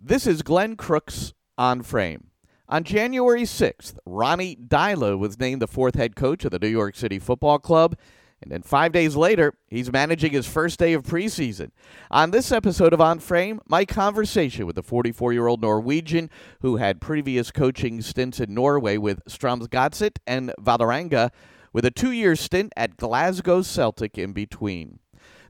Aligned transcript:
This 0.00 0.28
is 0.28 0.42
Glenn 0.42 0.76
Crooks 0.76 1.34
on 1.58 1.82
frame. 1.82 2.28
On 2.68 2.84
January 2.84 3.42
6th, 3.42 3.98
Ronny 4.06 4.54
Deila 4.54 5.18
was 5.18 5.40
named 5.40 5.60
the 5.60 5.66
fourth 5.66 5.96
head 5.96 6.14
coach 6.14 6.44
of 6.44 6.52
the 6.52 6.60
New 6.60 6.68
York 6.68 6.94
City 6.94 7.18
Football 7.18 7.58
Club. 7.58 7.96
And 8.40 8.52
then 8.52 8.62
five 8.62 8.92
days 8.92 9.16
later, 9.16 9.54
he's 9.66 9.90
managing 9.90 10.30
his 10.30 10.46
first 10.46 10.78
day 10.78 10.92
of 10.92 11.02
preseason. 11.02 11.72
On 12.12 12.30
this 12.30 12.52
episode 12.52 12.92
of 12.92 13.00
On 13.00 13.18
Frame, 13.18 13.60
my 13.66 13.84
conversation 13.84 14.66
with 14.66 14.76
the 14.76 14.84
44 14.84 15.32
year 15.32 15.48
old 15.48 15.62
Norwegian 15.62 16.30
who 16.60 16.76
had 16.76 17.00
previous 17.00 17.50
coaching 17.50 18.00
stints 18.00 18.38
in 18.38 18.54
Norway 18.54 18.98
with 18.98 19.24
Strømsgodset 19.24 20.18
and 20.28 20.54
Vålerenga, 20.60 21.30
with 21.72 21.84
a 21.84 21.90
two 21.90 22.12
year 22.12 22.36
stint 22.36 22.72
at 22.76 22.96
Glasgow 22.96 23.62
Celtic 23.62 24.16
in 24.16 24.32
between. 24.32 25.00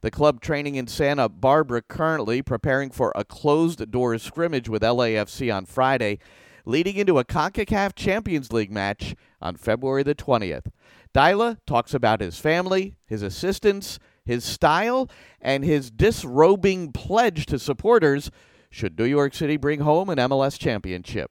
The 0.01 0.11
club 0.11 0.41
training 0.41 0.77
in 0.77 0.87
Santa 0.87 1.29
Barbara 1.29 1.83
currently 1.83 2.41
preparing 2.41 2.91
for 2.91 3.13
a 3.17 3.25
closed 3.25 3.91
door 3.91 4.17
scrimmage 4.19 4.69
with 4.69 4.83
LAFC 4.83 5.55
on 5.55 5.67
Friday, 5.67 6.21
leading 6.65 6.97
into 6.97 7.19
a 7.19 7.25
CONCACAF 7.25 7.95
Champions 7.97 8.53
League 8.53 8.71
match 8.71 9.17
on 9.43 9.57
February 9.57 10.05
the 10.05 10.15
20th. 10.15 10.67
Deila 11.15 11.59
talks 11.67 11.95
about 11.95 12.21
his 12.21 12.39
family, 12.39 12.95
his 13.07 13.23
assistants, 13.23 13.99
his 14.25 14.45
style, 14.45 15.11
and 15.41 15.65
his 15.65 15.91
disrobing 15.91 16.93
pledge 16.93 17.47
to 17.47 17.59
supporters 17.59 18.31
should 18.71 18.99
New 18.99 19.07
York 19.07 19.35
City 19.35 19.57
bring 19.57 19.81
home 19.81 20.11
an 20.11 20.19
MLS 20.19 20.59
championship. 20.59 21.31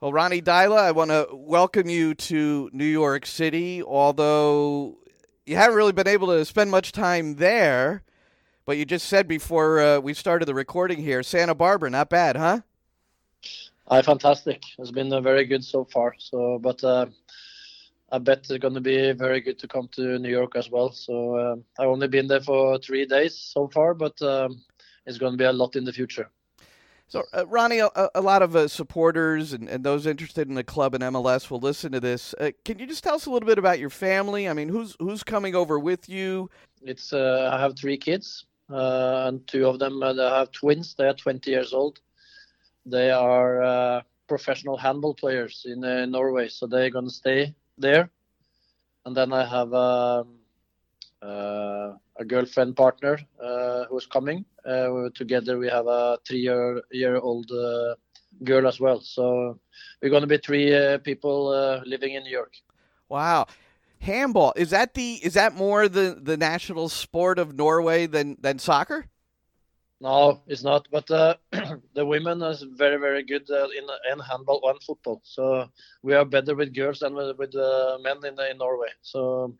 Well, 0.00 0.12
Ronny 0.12 0.42
Deila, 0.42 0.78
I 0.78 0.90
want 0.90 1.10
to 1.10 1.28
welcome 1.32 1.88
you 1.88 2.14
to 2.14 2.68
New 2.74 2.84
York 2.84 3.24
City, 3.24 3.82
although 3.82 4.98
you 5.46 5.56
haven't 5.56 5.76
really 5.76 5.92
been 5.92 6.08
able 6.08 6.28
to 6.28 6.44
spend 6.44 6.70
much 6.70 6.92
time 6.92 7.36
there. 7.36 8.02
But 8.66 8.78
you 8.78 8.86
just 8.86 9.06
said 9.08 9.28
before 9.28 9.80
uh, 9.80 10.00
we 10.00 10.14
started 10.14 10.46
the 10.46 10.54
recording 10.54 10.98
here, 10.98 11.22
Santa 11.22 11.54
Barbara, 11.54 11.90
not 11.90 12.08
bad, 12.08 12.36
huh? 12.36 12.60
Uh, 13.86 14.00
fantastic. 14.00 14.62
It's 14.78 14.90
been 14.90 15.12
uh, 15.12 15.20
very 15.20 15.44
good 15.44 15.62
so 15.62 15.84
far. 15.84 16.14
So, 16.18 16.58
but 16.58 16.82
uh, 16.82 17.06
I 18.10 18.18
bet 18.18 18.38
it's 18.38 18.56
going 18.56 18.72
to 18.72 18.80
be 18.80 19.12
very 19.12 19.42
good 19.42 19.58
to 19.58 19.68
come 19.68 19.88
to 19.92 20.18
New 20.18 20.30
York 20.30 20.56
as 20.56 20.70
well. 20.70 20.90
So 20.92 21.36
uh, 21.36 21.56
I've 21.78 21.88
only 21.88 22.08
been 22.08 22.26
there 22.26 22.40
for 22.40 22.78
three 22.78 23.04
days 23.04 23.36
so 23.36 23.68
far, 23.68 23.92
but 23.92 24.20
um, 24.22 24.62
it's 25.04 25.18
going 25.18 25.32
to 25.32 25.38
be 25.38 25.44
a 25.44 25.52
lot 25.52 25.76
in 25.76 25.84
the 25.84 25.92
future. 25.92 26.30
So, 27.06 27.22
uh, 27.32 27.46
Ronny, 27.46 27.78
a, 27.78 27.90
a, 28.14 28.20
lot 28.20 28.42
of 28.42 28.56
uh, 28.56 28.66
supporters 28.66 29.52
and, 29.52 29.68
and, 29.68 29.84
those 29.84 30.06
interested 30.06 30.48
in 30.48 30.54
the 30.54 30.64
club 30.64 30.94
and 30.94 31.04
MLS 31.04 31.50
will 31.50 31.60
listen 31.60 31.92
to 31.92 32.00
this. 32.00 32.34
Uh, 32.40 32.50
can 32.64 32.78
you 32.78 32.86
just 32.86 33.04
tell 33.04 33.14
us 33.14 33.26
a 33.26 33.30
little 33.30 33.46
bit 33.46 33.58
about 33.58 33.78
your 33.78 33.90
family? 33.90 34.48
I 34.48 34.52
mean, 34.52 34.68
who's 34.68 34.96
who's 34.98 35.22
coming 35.22 35.54
over 35.54 35.78
with 35.78 36.08
you? 36.08 36.50
It's 36.82 37.12
uh, 37.12 37.50
I 37.52 37.60
have 37.60 37.76
three 37.78 37.98
kids, 37.98 38.46
uh, 38.70 39.24
and 39.26 39.46
two 39.46 39.66
of 39.66 39.78
them 39.78 40.02
uh, 40.02 40.14
have 40.14 40.50
twins. 40.50 40.94
They 40.94 41.06
are 41.06 41.14
20 41.14 41.50
years 41.50 41.72
old. 41.72 42.00
They 42.86 43.10
are 43.10 44.02
professional 44.26 44.76
handball 44.76 45.14
players 45.14 45.66
in 45.66 45.80
Norway, 46.10 46.48
so 46.48 46.66
they're 46.66 46.90
going 46.90 47.08
to 47.08 47.14
stay 47.14 47.54
there. 47.78 48.10
And 49.04 49.16
then 49.16 49.32
I 49.32 49.44
have. 49.44 49.72
Um, 49.74 50.38
a 51.26 52.24
girlfriend 52.26 52.76
partner 52.76 53.18
uh, 53.42 53.84
who's 53.86 54.06
coming. 54.06 54.44
Uh, 54.64 55.08
together 55.14 55.58
we 55.58 55.68
have 55.68 55.86
a 55.86 56.18
three-year 56.26 56.82
year 56.90 57.16
old 57.16 57.50
girl 58.42 58.66
as 58.66 58.80
well. 58.80 59.00
So 59.00 59.58
we're 60.00 60.10
going 60.10 60.22
to 60.22 60.26
be 60.26 60.38
three 60.38 60.98
people 61.04 61.82
living 61.86 62.14
in 62.14 62.22
New 62.24 62.30
York. 62.32 62.54
Wow 63.08 63.46
handball 64.04 64.52
is 64.54 64.70
that 64.70 64.94
the 64.94 65.14
is 65.22 65.34
that 65.34 65.54
more 65.54 65.88
the 65.88 66.18
the 66.20 66.36
national 66.36 66.88
sport 66.88 67.38
of 67.38 67.54
Norway 67.54 68.06
than 68.06 68.36
than 68.40 68.58
soccer? 68.58 69.06
No, 70.00 70.42
it's 70.46 70.62
not. 70.62 70.86
But 70.90 71.10
uh, 71.10 71.34
the 71.94 72.04
women 72.04 72.42
is 72.42 72.62
very 72.62 72.98
very 72.98 73.24
good 73.24 73.50
uh, 73.50 73.68
in 73.78 73.86
in 74.12 74.18
handball 74.20 74.60
and 74.68 74.82
football. 74.82 75.20
So 75.24 75.68
we 76.02 76.14
are 76.14 76.24
better 76.24 76.54
with 76.54 76.74
girls 76.74 77.00
than 77.00 77.14
with, 77.14 77.36
with 77.38 77.54
uh, 77.56 77.98
men 78.02 78.18
in 78.24 78.38
in 78.50 78.58
Norway. 78.58 78.92
So 79.02 79.54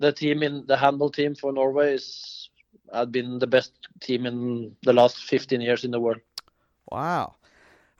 the 0.00 0.12
team 0.12 0.42
in 0.42 0.64
the 0.66 0.76
handball 0.76 1.10
team 1.10 1.34
for 1.34 1.52
Norway 1.52 1.94
is 1.94 2.48
had 2.92 3.12
been 3.12 3.38
the 3.38 3.46
best 3.46 3.72
team 4.00 4.26
in 4.26 4.74
the 4.82 4.92
last 4.92 5.18
15 5.18 5.60
years 5.60 5.84
in 5.84 5.92
the 5.92 6.00
world. 6.00 6.20
Wow. 6.90 7.36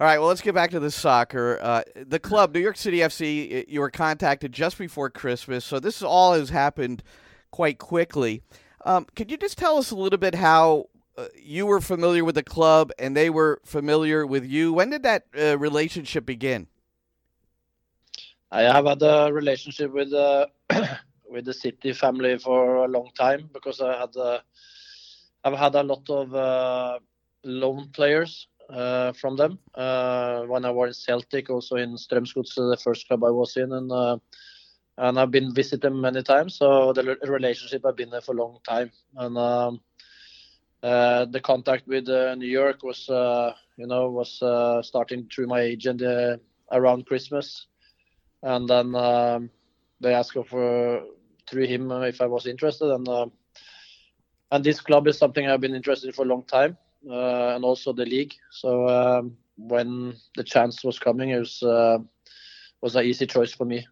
All 0.00 0.06
right, 0.06 0.18
well, 0.18 0.28
let's 0.28 0.40
get 0.40 0.54
back 0.54 0.70
to 0.70 0.80
the 0.80 0.90
soccer. 0.90 1.58
Uh, 1.60 1.82
the 1.94 2.18
club, 2.18 2.54
New 2.54 2.60
York 2.60 2.76
City 2.76 2.98
FC, 2.98 3.66
you 3.68 3.80
were 3.80 3.90
contacted 3.90 4.50
just 4.50 4.78
before 4.78 5.10
Christmas, 5.10 5.64
so 5.64 5.78
this 5.78 6.02
all 6.02 6.32
has 6.32 6.48
happened 6.48 7.02
quite 7.50 7.78
quickly. 7.78 8.42
Um, 8.84 9.06
could 9.14 9.30
you 9.30 9.36
just 9.36 9.58
tell 9.58 9.76
us 9.76 9.90
a 9.90 9.96
little 9.96 10.18
bit 10.18 10.34
how 10.34 10.86
uh, 11.18 11.26
you 11.36 11.66
were 11.66 11.82
familiar 11.82 12.24
with 12.24 12.34
the 12.34 12.42
club 12.42 12.92
and 12.98 13.14
they 13.14 13.28
were 13.28 13.60
familiar 13.64 14.26
with 14.26 14.46
you? 14.46 14.72
When 14.72 14.88
did 14.88 15.02
that 15.02 15.26
uh, 15.38 15.58
relationship 15.58 16.24
begin? 16.24 16.66
I 18.50 18.62
have 18.62 18.86
had 18.86 19.02
a 19.02 19.30
relationship 19.32 19.92
with 19.92 20.12
uh, 20.14 20.46
with 21.30 21.44
the 21.44 21.54
City 21.54 21.92
family 21.92 22.38
for 22.38 22.84
a 22.84 22.88
long 22.88 23.10
time 23.16 23.48
because 23.52 23.80
I 23.80 24.00
had 24.00 24.16
uh, 24.16 24.38
I've 25.44 25.58
had 25.58 25.74
a 25.74 25.82
lot 25.82 26.08
of 26.10 26.34
uh, 26.34 26.98
loan 27.44 27.88
players 27.92 28.48
uh, 28.68 29.12
from 29.12 29.36
them 29.36 29.58
uh, 29.74 30.42
when 30.42 30.64
I 30.64 30.70
was 30.70 30.88
in 30.88 30.94
Celtic, 30.94 31.50
also 31.50 31.76
in 31.76 31.96
Strømsgodset, 31.96 32.70
the 32.70 32.80
first 32.82 33.08
club 33.08 33.24
I 33.24 33.30
was 33.30 33.56
in, 33.56 33.72
and 33.72 33.90
uh, 33.90 34.18
and 34.98 35.18
I've 35.18 35.30
been 35.30 35.54
visit 35.54 35.80
them 35.80 36.00
many 36.00 36.22
times. 36.22 36.56
So 36.56 36.92
the 36.92 37.16
relationship 37.22 37.86
I've 37.86 37.96
been 37.96 38.10
there 38.10 38.20
for 38.20 38.34
a 38.34 38.38
long 38.42 38.58
time, 38.68 38.90
and 39.16 39.38
um, 39.38 39.80
uh, 40.82 41.24
the 41.26 41.40
contact 41.40 41.86
with 41.86 42.08
New 42.08 42.48
York 42.48 42.82
was 42.82 43.06
you 43.76 43.86
know 43.86 44.10
was 44.10 44.42
starting 44.86 45.28
through 45.32 45.46
my 45.46 45.60
agent 45.60 46.02
around 46.72 47.06
Christmas, 47.06 47.66
and 48.42 48.68
then. 48.68 48.94
Um, 48.94 49.50
they 50.00 50.14
asked 50.14 50.36
for 50.48 51.02
through 51.50 51.66
him 51.66 51.90
uh, 51.90 52.02
if 52.02 52.20
I 52.20 52.26
was 52.26 52.46
interested. 52.46 52.90
And 52.90 53.08
uh, 53.08 53.26
and 54.52 54.64
this 54.64 54.80
club 54.80 55.06
is 55.06 55.18
something 55.18 55.46
I've 55.46 55.60
been 55.60 55.74
interested 55.74 56.08
in 56.08 56.12
for 56.12 56.24
a 56.24 56.28
long 56.28 56.44
time, 56.44 56.76
uh, 57.08 57.54
and 57.54 57.64
also 57.64 57.92
the 57.92 58.06
league. 58.06 58.34
So 58.50 58.88
um, 58.88 59.36
when 59.56 60.14
the 60.36 60.44
chance 60.44 60.82
was 60.84 60.98
coming, 60.98 61.30
it 61.30 61.38
was 61.38 61.62
was 62.80 62.96
an 62.96 63.04
easy 63.04 63.26
choice 63.26 63.52
for 63.52 63.64
me. 63.64 63.86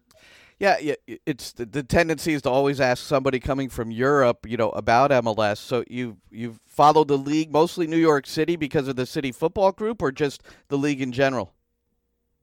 Yeah, 0.59 0.77
yeah, 0.81 0.95
it's 1.25 1.53
the, 1.53 1.65
the 1.65 1.83
tendency 1.83 2.33
is 2.33 2.41
to 2.41 2.49
always 2.49 2.81
ask 2.81 3.05
somebody 3.05 3.39
coming 3.39 3.69
from 3.69 3.91
Europe, 3.91 4.45
you 4.45 4.57
know, 4.57 4.71
about 4.71 5.09
MLS. 5.11 5.57
So 5.57 5.85
you 5.87 6.17
you've 6.29 6.59
followed 6.65 7.07
the 7.07 7.17
league 7.17 7.49
mostly 7.49 7.87
New 7.87 7.97
York 7.97 8.27
City 8.27 8.57
because 8.57 8.89
of 8.89 8.97
the 8.97 9.05
City 9.05 9.31
Football 9.31 9.71
Group, 9.71 10.01
or 10.01 10.11
just 10.11 10.43
the 10.67 10.77
league 10.77 11.01
in 11.01 11.13
general? 11.13 11.53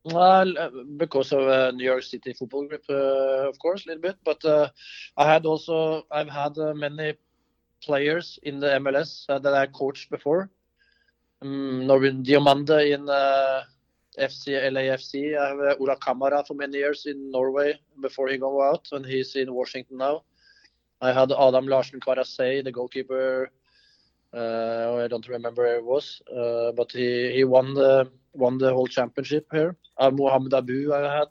Well, 0.07 0.57
uh, 0.57 0.71
because 0.97 1.33
of 1.33 1.49
uh, 1.49 1.73
New 1.73 1.83
York 1.83 2.05
City 2.05 2.33
Football 2.33 2.69
Group, 2.69 2.85
uh, 2.89 3.49
of 3.49 3.59
course, 3.59 3.85
a 3.85 3.89
little 3.89 4.03
bit. 4.03 4.17
But 4.25 4.45
uh, 4.45 4.69
I 5.17 5.33
had 5.33 5.45
also 5.45 6.05
I've 6.13 6.29
had 6.29 6.57
uh, 6.59 6.75
many 6.75 7.15
players 7.83 8.39
in 8.45 8.61
the 8.61 8.69
MLS 8.79 9.25
uh, 9.29 9.41
that 9.41 9.53
I 9.53 9.67
coached 9.67 10.09
before. 10.11 10.49
Um, 11.43 11.89
Norwin 11.89 12.25
Diomande 12.25 12.95
in 12.95 13.07
FC 14.17 14.55
LAFC. 14.71 15.37
I 15.37 15.49
have 15.49 15.81
Ola 15.81 15.97
Kamara 15.97 16.47
for 16.47 16.55
many 16.55 16.79
years 16.79 17.07
in 17.07 17.33
Norway 17.33 17.75
before 18.01 18.29
he 18.29 18.39
go 18.39 18.63
out, 18.63 18.87
and 18.93 19.05
he's 19.05 19.35
in 19.35 19.53
Washington 19.53 19.99
now. 19.99 20.23
I 21.01 21.13
had 21.13 21.33
Adam 21.33 21.67
Larsen 21.67 21.99
Kvarasei, 21.99 22.63
the 22.63 22.71
goalkeeper. 22.71 23.51
I 24.37 25.09
don't 25.09 25.29
remember 25.29 25.63
where 25.63 25.77
it 25.77 25.85
was, 25.85 26.21
but 26.77 26.93
he 26.93 27.33
he 27.33 27.45
won 27.45 27.75
the 27.75 28.11
won 28.33 28.59
the 28.59 28.73
whole 28.73 28.87
championship 28.87 29.47
here. 29.53 29.77
Uh, 29.99 30.11
Mohamed 30.11 30.55
Abu 30.55 30.93
I 30.93 31.19
had. 31.19 31.29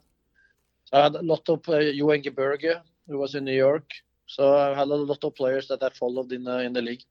I 0.92 1.02
had 1.04 1.14
a 1.16 1.22
lot 1.22 1.48
of 1.48 1.68
uh, 1.68 1.80
Jo 1.92 2.12
Inge 2.12 2.34
Berget, 2.34 2.82
who 3.08 3.18
was 3.18 3.34
in 3.34 3.44
New 3.44 3.56
York. 3.56 3.90
So 4.26 4.56
I 4.56 4.68
had 4.68 4.88
a 4.88 4.94
lot 4.94 5.22
of 5.24 5.34
players 5.34 5.68
that 5.68 5.82
I 5.82 5.88
followed 5.90 6.32
in 6.32 6.44
the, 6.44 6.60
in 6.60 6.72
the 6.72 6.82
league. 6.82 7.02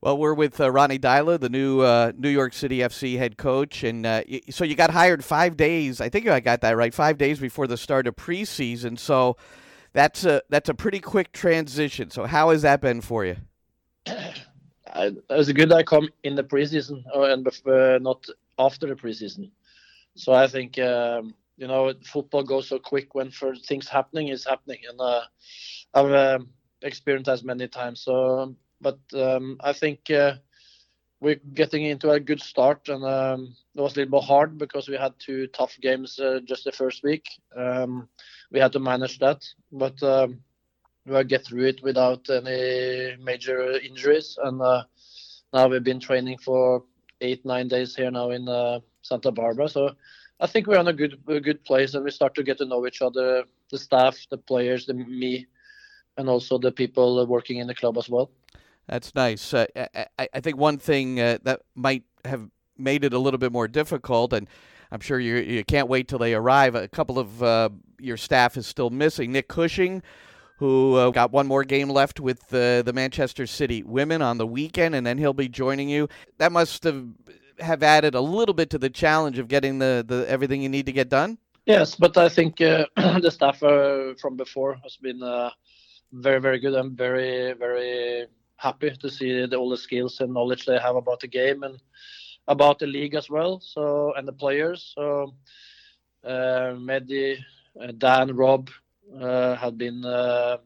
Well, 0.00 0.18
we're 0.18 0.34
with 0.34 0.60
uh, 0.60 0.70
Ronny 0.70 0.98
Deila, 0.98 1.40
the 1.40 1.48
new 1.48 1.80
uh, 1.80 2.12
New 2.16 2.28
York 2.28 2.52
City 2.52 2.78
FC 2.78 3.18
head 3.18 3.36
coach, 3.36 3.82
and 3.82 4.06
uh, 4.06 4.22
y- 4.30 4.42
so 4.50 4.64
you 4.64 4.74
got 4.74 4.90
hired 4.90 5.24
five 5.24 5.56
days. 5.56 6.00
I 6.00 6.08
think 6.08 6.28
I 6.28 6.40
got 6.40 6.60
that 6.60 6.76
right. 6.76 6.94
Five 6.94 7.18
days 7.18 7.40
before 7.40 7.66
the 7.66 7.76
start 7.76 8.06
of 8.06 8.14
preseason. 8.14 8.98
So 8.98 9.36
that's 9.94 10.24
a 10.24 10.42
that's 10.50 10.68
a 10.68 10.74
pretty 10.74 11.00
quick 11.00 11.32
transition. 11.32 12.10
So 12.10 12.26
how 12.26 12.50
has 12.50 12.62
that 12.62 12.80
been 12.80 13.00
for 13.00 13.24
you? 13.24 13.36
I, 14.06 15.06
it 15.06 15.24
was 15.28 15.52
good 15.52 15.72
I 15.72 15.82
come 15.82 16.08
in 16.22 16.34
the 16.36 16.44
preseason 16.44 17.04
uh, 17.14 17.22
and 17.22 17.44
before, 17.44 17.98
not 18.00 18.26
after 18.58 18.86
the 18.86 18.94
preseason. 18.94 19.50
So 20.16 20.32
I 20.32 20.46
think 20.46 20.78
um, 20.78 21.34
you 21.56 21.66
know 21.68 21.92
football 22.04 22.42
goes 22.42 22.68
so 22.68 22.78
quick 22.78 23.14
when 23.14 23.30
for 23.30 23.54
things 23.54 23.88
happening 23.88 24.28
is 24.28 24.44
happening, 24.46 24.80
and 24.88 25.00
uh, 25.00 25.22
I've 25.94 26.10
uh, 26.12 26.38
experienced 26.82 27.28
as 27.28 27.44
many 27.44 27.68
times. 27.68 28.00
So, 28.02 28.54
but 28.80 28.98
um, 29.14 29.58
I 29.60 29.72
think 29.72 30.10
uh, 30.10 30.34
we're 31.20 31.40
getting 31.54 31.84
into 31.84 32.10
a 32.10 32.20
good 32.20 32.40
start, 32.40 32.88
and 32.88 33.04
um, 33.04 33.56
it 33.74 33.80
was 33.80 33.96
a 33.96 34.00
little 34.00 34.20
bit 34.20 34.26
hard 34.26 34.58
because 34.58 34.88
we 34.88 34.96
had 34.96 35.14
two 35.18 35.46
tough 35.48 35.76
games 35.82 36.18
uh, 36.18 36.40
just 36.44 36.64
the 36.64 36.72
first 36.72 37.02
week. 37.02 37.26
Um, 37.56 38.08
we 38.50 38.60
had 38.60 38.72
to 38.72 38.80
manage 38.80 39.18
that, 39.18 39.44
but 39.72 40.02
um, 40.02 40.40
we'll 41.06 41.24
get 41.24 41.44
through 41.44 41.66
it 41.66 41.82
without 41.82 42.28
any 42.28 43.16
major 43.22 43.72
injuries. 43.78 44.38
And 44.42 44.60
uh, 44.60 44.84
now 45.52 45.68
we've 45.68 45.84
been 45.84 46.00
training 46.00 46.38
for 46.38 46.84
eight 47.20 47.44
nine 47.44 47.68
days 47.68 47.96
here 47.96 48.10
now 48.10 48.30
in 48.30 48.48
uh, 48.48 48.80
Santa 49.02 49.30
Barbara. 49.30 49.68
So 49.68 49.92
I 50.40 50.46
think 50.46 50.66
we're 50.66 50.80
in 50.80 50.88
a 50.88 50.92
good 50.92 51.18
a 51.28 51.40
good 51.40 51.64
place, 51.64 51.94
and 51.94 52.04
we 52.04 52.10
start 52.10 52.34
to 52.34 52.42
get 52.42 52.58
to 52.58 52.66
know 52.66 52.86
each 52.86 53.02
other, 53.02 53.44
the 53.70 53.78
staff, 53.78 54.18
the 54.30 54.38
players, 54.38 54.86
the 54.86 54.94
me, 54.94 55.46
and 56.18 56.28
also 56.28 56.58
the 56.58 56.72
people 56.72 57.26
working 57.26 57.58
in 57.58 57.66
the 57.66 57.74
club 57.74 57.96
as 57.96 58.08
well. 58.08 58.30
That's 58.86 59.14
nice. 59.14 59.52
Uh, 59.52 59.66
I, 59.76 60.28
I, 60.32 60.40
think 60.40 60.58
one 60.58 60.78
thing 60.78 61.20
uh, 61.20 61.38
that 61.42 61.62
might 61.74 62.04
have 62.24 62.48
made 62.78 63.02
it 63.02 63.12
a 63.12 63.18
little 63.18 63.38
bit 63.38 63.50
more 63.50 63.66
difficult, 63.66 64.32
and 64.32 64.48
I'm 64.92 65.00
sure 65.00 65.18
you 65.18 65.36
you 65.36 65.64
can't 65.64 65.88
wait 65.88 66.06
till 66.06 66.18
they 66.18 66.34
arrive. 66.34 66.74
A 66.74 66.86
couple 66.86 67.18
of 67.18 67.42
uh, 67.42 67.70
your 67.98 68.16
staff 68.16 68.56
is 68.56 68.66
still 68.66 68.90
missing. 68.90 69.32
Nick 69.32 69.48
Cushing, 69.48 70.02
who 70.56 70.94
uh, 70.94 71.10
got 71.10 71.32
one 71.32 71.46
more 71.46 71.64
game 71.64 71.88
left 71.88 72.20
with 72.20 72.48
the 72.48 72.82
the 72.84 72.92
Manchester 72.92 73.46
City 73.46 73.82
women 73.82 74.22
on 74.22 74.38
the 74.38 74.46
weekend, 74.46 74.94
and 74.94 75.06
then 75.06 75.18
he'll 75.18 75.32
be 75.32 75.48
joining 75.48 75.88
you. 75.88 76.08
That 76.38 76.52
must 76.52 76.84
have 76.84 77.06
have 77.60 77.82
added 77.82 78.14
a 78.14 78.20
little 78.20 78.54
bit 78.54 78.70
to 78.70 78.78
the 78.78 78.90
challenge 78.90 79.38
of 79.38 79.48
getting 79.48 79.78
the, 79.78 80.04
the 80.06 80.28
everything 80.28 80.62
you 80.62 80.68
need 80.68 80.86
to 80.86 80.92
get 80.92 81.08
done. 81.08 81.38
Yes, 81.66 81.94
but 81.94 82.16
I 82.16 82.28
think 82.28 82.60
uh, 82.60 82.86
the 82.96 83.30
staff 83.30 83.62
uh, 83.62 84.14
from 84.20 84.36
before 84.36 84.76
has 84.82 84.96
been 84.96 85.22
uh, 85.22 85.50
very 86.12 86.40
very 86.40 86.58
good. 86.58 86.74
I'm 86.74 86.96
very 86.96 87.52
very 87.52 88.26
happy 88.56 88.90
to 88.90 89.10
see 89.10 89.46
the, 89.46 89.56
all 89.56 89.68
the 89.68 89.76
skills 89.76 90.20
and 90.20 90.32
knowledge 90.32 90.64
they 90.64 90.78
have 90.78 90.96
about 90.96 91.20
the 91.20 91.28
game 91.28 91.62
and 91.62 91.78
about 92.48 92.78
the 92.78 92.86
league 92.86 93.14
as 93.14 93.28
well. 93.28 93.60
So 93.60 94.14
and 94.16 94.26
the 94.26 94.32
players. 94.32 94.92
So 94.94 95.34
uh, 96.24 96.74
uh, 96.78 97.92
Dan, 97.98 98.34
Rob 98.34 98.70
uh, 99.20 99.54
have 99.56 99.78
been 99.78 100.04
uh, 100.04 100.58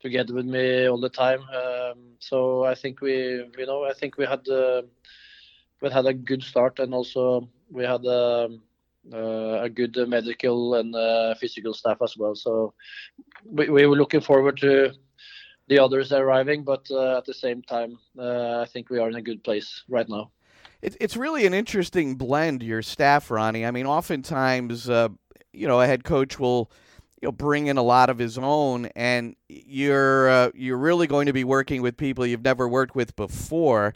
together 0.00 0.34
with 0.34 0.46
me 0.46 0.88
all 0.88 1.00
the 1.00 1.08
time. 1.08 1.40
Um, 1.50 1.98
so 2.18 2.64
I 2.64 2.74
think 2.74 3.00
we, 3.00 3.14
you 3.14 3.66
know, 3.66 3.84
I 3.84 3.92
think 3.92 4.16
we 4.16 4.26
had 4.26 4.48
uh, 4.48 4.82
we 5.80 5.90
had 5.90 6.06
a 6.06 6.14
good 6.14 6.42
start 6.42 6.78
and 6.78 6.94
also 6.94 7.48
we 7.70 7.84
had 7.84 8.04
um, 8.06 8.62
uh, 9.12 9.62
a 9.62 9.68
good 9.68 9.96
medical 10.08 10.74
and 10.74 10.94
uh, 10.94 11.34
physical 11.34 11.74
staff 11.74 11.98
as 12.02 12.16
well. 12.16 12.34
So 12.34 12.74
we, 13.44 13.68
we 13.68 13.86
were 13.86 13.96
looking 13.96 14.20
forward 14.20 14.56
to 14.58 14.92
the 15.68 15.78
others 15.78 16.12
arriving, 16.12 16.64
but 16.64 16.90
uh, 16.90 17.18
at 17.18 17.24
the 17.24 17.34
same 17.34 17.62
time, 17.62 17.98
I 18.18 18.66
think 18.72 18.90
we 18.90 18.98
are 18.98 19.08
in 19.08 19.14
a 19.14 19.22
good 19.22 19.44
place 19.44 19.84
right 19.88 20.08
now. 20.08 20.32
It, 20.82 20.96
it's 20.98 21.16
really 21.16 21.46
an 21.46 21.54
interesting 21.54 22.16
blend, 22.16 22.62
your 22.62 22.82
staff, 22.82 23.30
Ronny. 23.30 23.64
I 23.64 23.70
mean, 23.70 23.86
oftentimes, 23.86 24.88
you 24.88 25.68
know, 25.68 25.80
a 25.80 25.86
head 25.86 26.04
coach 26.04 26.38
will 26.40 26.70
you 27.20 27.28
know 27.28 27.32
bring 27.32 27.66
in 27.66 27.76
a 27.76 27.82
lot 27.82 28.10
of 28.10 28.18
his 28.18 28.38
own 28.38 28.86
and 28.96 29.36
you're 29.48 30.28
uh, 30.28 30.50
you're 30.54 30.78
really 30.78 31.06
going 31.06 31.26
to 31.26 31.32
be 31.32 31.44
working 31.44 31.82
with 31.82 31.96
people 31.96 32.26
you've 32.26 32.44
never 32.44 32.68
worked 32.68 32.94
with 32.94 33.14
before 33.16 33.94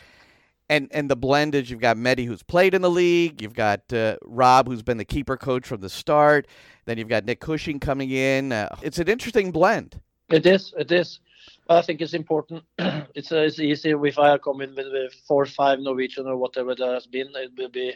and 0.69 0.89
and 0.91 1.11
the 1.11 1.17
blend 1.17 1.55
is 1.55 1.71
you've 1.71 1.81
got 1.81 1.97
Mehdi 1.97 2.27
who's 2.27 2.43
played 2.43 2.75
in 2.75 2.83
the 2.83 2.91
league 2.91 3.41
you've 3.41 3.55
got 3.55 3.81
uh, 3.93 4.17
Rob 4.23 4.69
who's 4.69 4.83
been 4.83 4.99
the 4.99 5.05
keeper 5.05 5.37
coach 5.37 5.67
from 5.67 5.81
the 5.81 5.91
start 5.91 6.47
then 6.85 6.99
you've 6.99 7.09
got 7.09 7.25
Nick 7.25 7.41
Cushing 7.41 7.81
coming 7.81 8.11
in 8.11 8.53
uh, 8.53 8.75
it's 8.83 8.99
an 8.99 9.09
interesting 9.09 9.51
blend 9.51 10.01
it 10.31 10.47
is 10.47 10.75
it 10.77 10.91
is 10.93 11.21
I 11.69 11.81
think 11.81 12.01
it's 12.03 12.15
important. 12.15 12.63
it's, 12.79 13.33
uh, 13.33 13.39
it's 13.39 13.59
easy 13.59 13.91
if 13.91 14.19
I 14.19 14.37
come 14.39 14.61
in 14.61 14.75
with, 14.75 14.93
with 14.93 15.15
four 15.27 15.43
or 15.43 15.47
five 15.47 15.81
Norwegian 15.81 16.27
or 16.27 16.37
whatever 16.37 16.75
there 16.75 16.93
has 16.93 17.07
been. 17.07 17.29
It 17.35 17.53
will 17.57 17.71
be 17.71 17.95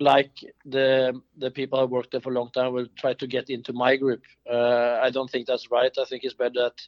like 0.00 0.32
the 0.64 1.20
the 1.38 1.50
people 1.50 1.80
who 1.80 1.86
worked 1.86 2.12
there 2.12 2.20
for 2.20 2.32
a 2.32 2.34
long 2.34 2.50
time 2.52 2.72
will 2.72 2.86
try 2.98 3.14
to 3.14 3.26
get 3.26 3.50
into 3.50 3.72
my 3.72 3.96
group. 3.96 4.22
Uh, 4.50 4.98
I 5.02 5.10
don't 5.10 5.30
think 5.30 5.46
that's 5.46 5.70
right. 5.70 5.92
I 5.98 6.04
think 6.04 6.24
it's 6.24 6.34
better 6.34 6.60
that 6.64 6.80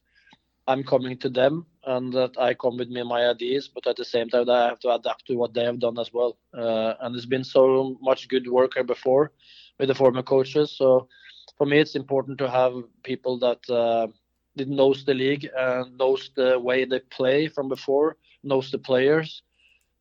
I'm 0.67 0.83
coming 0.85 1.17
to 1.19 1.29
them 1.29 1.67
and 1.85 2.13
that 2.13 2.39
I 2.39 2.55
come 2.55 2.77
with 2.77 2.89
me 2.89 3.03
my 3.03 3.27
ideas, 3.27 3.69
but 3.69 3.87
at 3.87 3.97
the 3.97 4.05
same 4.05 4.29
time 4.29 4.49
I 4.49 4.67
have 4.67 4.81
to 4.81 4.91
adapt 4.91 5.27
to 5.27 5.35
what 5.37 5.55
they 5.55 5.65
have 5.65 5.81
done 5.81 5.99
as 5.99 6.13
well. 6.13 6.37
Uh, 6.57 6.95
and 7.01 7.15
there's 7.15 7.27
been 7.27 7.45
so 7.45 7.97
much 8.01 8.29
good 8.29 8.49
work 8.49 8.75
here 8.75 8.85
before 8.85 9.33
with 9.79 9.89
the 9.89 9.95
former 9.95 10.23
coaches. 10.23 10.77
So 10.77 11.09
for 11.57 11.67
me, 11.67 11.79
it's 11.79 11.97
important 11.97 12.39
to 12.39 12.49
have 12.51 12.75
people 13.03 13.39
that 13.41 13.69
uh, 13.71 14.09
knows 14.57 15.05
the 15.05 15.15
league 15.15 15.49
and 15.57 15.97
knows 15.99 16.31
the 16.37 16.59
way 16.59 16.85
they 16.85 17.01
play 17.01 17.49
from 17.49 17.69
before, 17.69 18.17
knows 18.43 18.71
the 18.71 18.79
players, 18.79 19.43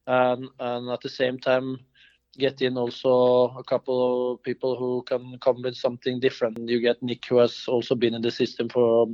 and 0.07 0.45
and 0.59 0.89
at 0.89 1.01
the 1.01 1.09
same 1.09 1.39
time 1.39 1.79
get 2.39 2.61
in 2.61 2.77
also 2.77 3.53
a 3.57 3.63
couple 3.63 4.33
of 4.33 4.43
people 4.43 4.75
who 4.75 5.03
can 5.03 5.37
come 5.39 5.61
with 5.61 5.75
something 5.75 6.19
different. 6.19 6.57
You 6.57 6.79
get 6.81 7.03
Nick, 7.03 7.25
who 7.25 7.37
has 7.37 7.65
also 7.67 7.95
been 7.95 8.15
in 8.15 8.21
the 8.21 8.31
system 8.31 8.69
for 8.69 9.07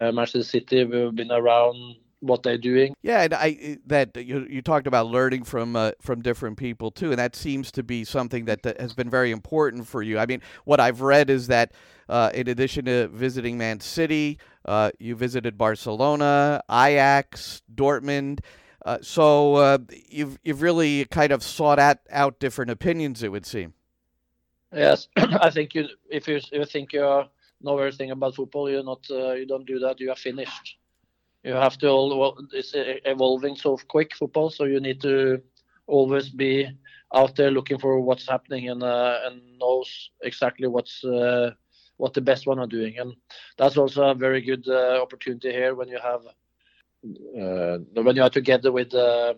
uh, 0.00 0.12
Manchester 0.12 0.42
City, 0.42 0.84
we've 0.84 1.14
been 1.14 1.32
around 1.32 1.96
what 2.20 2.42
they're 2.42 2.58
doing. 2.58 2.94
Yeah, 3.02 3.22
and 3.22 3.34
I 3.34 3.78
that 3.86 4.16
you 4.16 4.46
you 4.48 4.62
talked 4.62 4.86
about 4.86 5.06
learning 5.06 5.44
from 5.44 5.76
uh, 5.76 5.92
from 6.00 6.22
different 6.22 6.56
people 6.56 6.90
too, 6.90 7.10
and 7.10 7.18
that 7.18 7.36
seems 7.36 7.70
to 7.72 7.82
be 7.82 8.04
something 8.04 8.46
that, 8.46 8.62
that 8.62 8.80
has 8.80 8.94
been 8.94 9.10
very 9.10 9.30
important 9.30 9.86
for 9.86 10.02
you. 10.02 10.18
I 10.18 10.26
mean, 10.26 10.40
what 10.64 10.80
I've 10.80 11.00
read 11.00 11.30
is 11.30 11.46
that 11.48 11.72
uh, 12.08 12.30
in 12.34 12.48
addition 12.48 12.86
to 12.86 13.08
visiting 13.08 13.58
Man 13.58 13.80
City, 13.80 14.38
uh, 14.64 14.90
you 14.98 15.14
visited 15.16 15.58
Barcelona, 15.58 16.62
Ajax, 16.70 17.62
Dortmund. 17.74 18.40
Uh, 18.86 18.98
so 19.02 19.56
uh, 19.56 19.78
you've 20.08 20.38
you've 20.44 20.62
really 20.62 21.04
kind 21.06 21.32
of 21.32 21.42
sought 21.42 21.80
out, 21.80 21.98
out 22.08 22.38
different 22.38 22.70
opinions. 22.70 23.20
It 23.24 23.32
would 23.32 23.44
seem. 23.44 23.74
Yes, 24.72 25.08
I 25.16 25.50
think 25.50 25.74
you 25.74 25.88
if 26.08 26.28
you, 26.28 26.40
you 26.52 26.64
think 26.64 26.92
you 26.92 27.00
know 27.00 27.78
everything 27.78 28.12
about 28.12 28.36
football, 28.36 28.70
you're 28.70 28.84
not 28.84 29.04
uh, 29.10 29.32
you 29.32 29.44
don't 29.44 29.66
do 29.66 29.80
that. 29.80 29.98
You 29.98 30.10
are 30.10 30.16
finished. 30.16 30.76
You 31.42 31.54
have 31.54 31.76
to 31.78 31.88
all 31.88 32.38
it's 32.52 32.72
evolving 32.74 33.56
so 33.56 33.76
quick 33.88 34.14
football, 34.14 34.50
so 34.50 34.64
you 34.64 34.78
need 34.78 35.00
to 35.00 35.42
always 35.88 36.28
be 36.28 36.68
out 37.12 37.34
there 37.34 37.50
looking 37.50 37.78
for 37.78 38.00
what's 38.00 38.28
happening 38.28 38.68
and 38.68 38.84
uh, 38.84 39.18
and 39.24 39.58
knows 39.58 40.10
exactly 40.22 40.68
what's 40.68 41.02
uh, 41.04 41.50
what 41.96 42.14
the 42.14 42.20
best 42.20 42.46
one 42.46 42.60
are 42.60 42.68
doing, 42.68 42.98
and 42.98 43.16
that's 43.58 43.76
also 43.76 44.04
a 44.04 44.14
very 44.14 44.42
good 44.42 44.68
uh, 44.68 45.02
opportunity 45.02 45.50
here 45.50 45.74
when 45.74 45.88
you 45.88 45.98
have 46.00 46.20
uh, 46.24 46.30
when 47.02 48.16
you 48.16 48.22
are 48.22 48.30
together 48.30 48.72
with 48.72 48.94
uh, 48.94 49.34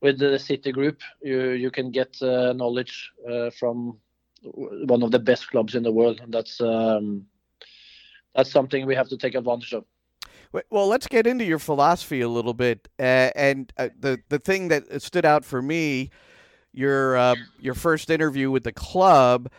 with 0.00 0.18
the 0.18 0.38
city 0.38 0.72
group, 0.72 1.00
you 1.22 1.50
you 1.50 1.70
can 1.70 1.90
get 1.90 2.20
uh, 2.22 2.52
knowledge 2.52 3.12
from 3.58 3.98
one 4.42 5.02
of 5.02 5.10
the 5.10 5.18
best 5.18 5.48
clubs 5.48 5.74
in 5.74 5.82
the 5.82 5.92
world, 5.92 6.20
and 6.20 6.32
that's 6.32 6.60
um, 6.60 7.26
that's 8.34 8.50
something 8.50 8.86
we 8.86 8.94
have 8.94 9.08
to 9.08 9.16
take 9.16 9.34
advantage 9.34 9.72
of. 9.72 9.84
Well, 10.70 10.86
let's 10.86 11.06
get 11.06 11.26
into 11.26 11.44
your 11.44 11.58
philosophy 11.58 12.20
a 12.20 12.28
little 12.28 12.52
bit, 12.52 12.88
uh, 12.98 13.30
and 13.34 13.72
uh, 13.78 13.88
the 13.98 14.20
the 14.28 14.38
thing 14.38 14.68
that 14.68 15.02
stood 15.02 15.24
out 15.24 15.44
for 15.44 15.62
me, 15.62 16.10
your 16.72 17.16
uh, 17.16 17.36
your 17.58 17.74
first 17.74 18.10
interview 18.10 18.50
with 18.50 18.64
the 18.64 18.72
club, 18.72 19.50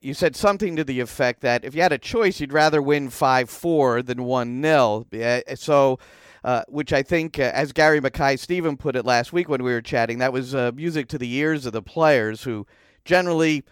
you 0.00 0.14
said 0.14 0.36
something 0.36 0.76
to 0.76 0.84
the 0.84 1.00
effect 1.00 1.40
that 1.42 1.64
if 1.64 1.74
you 1.74 1.82
had 1.82 1.92
a 1.92 1.98
choice, 1.98 2.40
you'd 2.40 2.52
rather 2.52 2.82
win 2.82 3.10
five 3.10 3.48
four 3.48 4.02
than 4.02 4.24
one 4.24 4.62
0 4.62 5.06
So 5.54 5.98
uh, 6.44 6.62
which 6.68 6.92
I 6.92 7.02
think, 7.02 7.38
uh, 7.38 7.52
as 7.54 7.72
Gary 7.72 8.00
Mackay 8.00 8.36
Steven 8.36 8.76
put 8.76 8.96
it 8.96 9.04
last 9.04 9.32
week 9.32 9.48
when 9.48 9.62
we 9.62 9.72
were 9.72 9.80
chatting, 9.80 10.18
that 10.18 10.32
was 10.32 10.54
uh, 10.54 10.72
music 10.74 11.06
to 11.08 11.18
the 11.18 11.32
ears 11.34 11.66
of 11.66 11.72
the 11.72 11.82
players 11.82 12.42
who 12.42 12.66
generally 13.04 13.62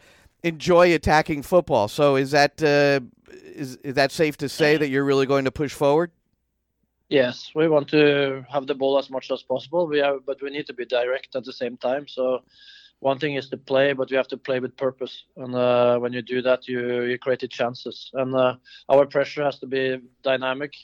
enjoy 0.44 0.94
attacking 0.94 1.42
football. 1.42 1.88
So 1.88 2.14
is 2.14 2.30
that 2.30 2.62
uh, 2.62 3.00
is, 3.32 3.76
is 3.76 3.94
that 3.94 4.12
safe 4.12 4.36
to 4.38 4.48
say 4.48 4.76
that 4.76 4.88
you're 4.88 5.04
really 5.04 5.26
going 5.26 5.44
to 5.46 5.50
push 5.50 5.72
forward? 5.72 6.12
Yes, 7.08 7.50
we 7.56 7.66
want 7.66 7.88
to 7.88 8.46
have 8.48 8.68
the 8.68 8.74
ball 8.76 8.96
as 8.96 9.10
much 9.10 9.32
as 9.32 9.42
possible. 9.42 9.88
We 9.88 9.98
have, 9.98 10.24
but 10.24 10.40
we 10.40 10.50
need 10.50 10.66
to 10.68 10.72
be 10.72 10.86
direct 10.86 11.34
at 11.34 11.44
the 11.44 11.52
same 11.52 11.76
time. 11.76 12.06
So 12.06 12.44
one 13.00 13.18
thing 13.18 13.34
is 13.34 13.48
to 13.48 13.56
play, 13.56 13.92
but 13.94 14.10
we 14.10 14.16
have 14.16 14.28
to 14.28 14.36
play 14.36 14.60
with 14.60 14.76
purpose. 14.76 15.24
And 15.36 15.54
uh, 15.54 15.98
when 15.98 16.12
you 16.12 16.22
do 16.22 16.42
that, 16.42 16.68
you 16.68 17.02
you 17.02 17.18
create 17.18 17.50
chances. 17.50 18.10
And 18.14 18.34
uh, 18.34 18.56
our 18.88 19.06
pressure 19.06 19.44
has 19.44 19.58
to 19.60 19.66
be 19.66 19.98
dynamic. 20.22 20.74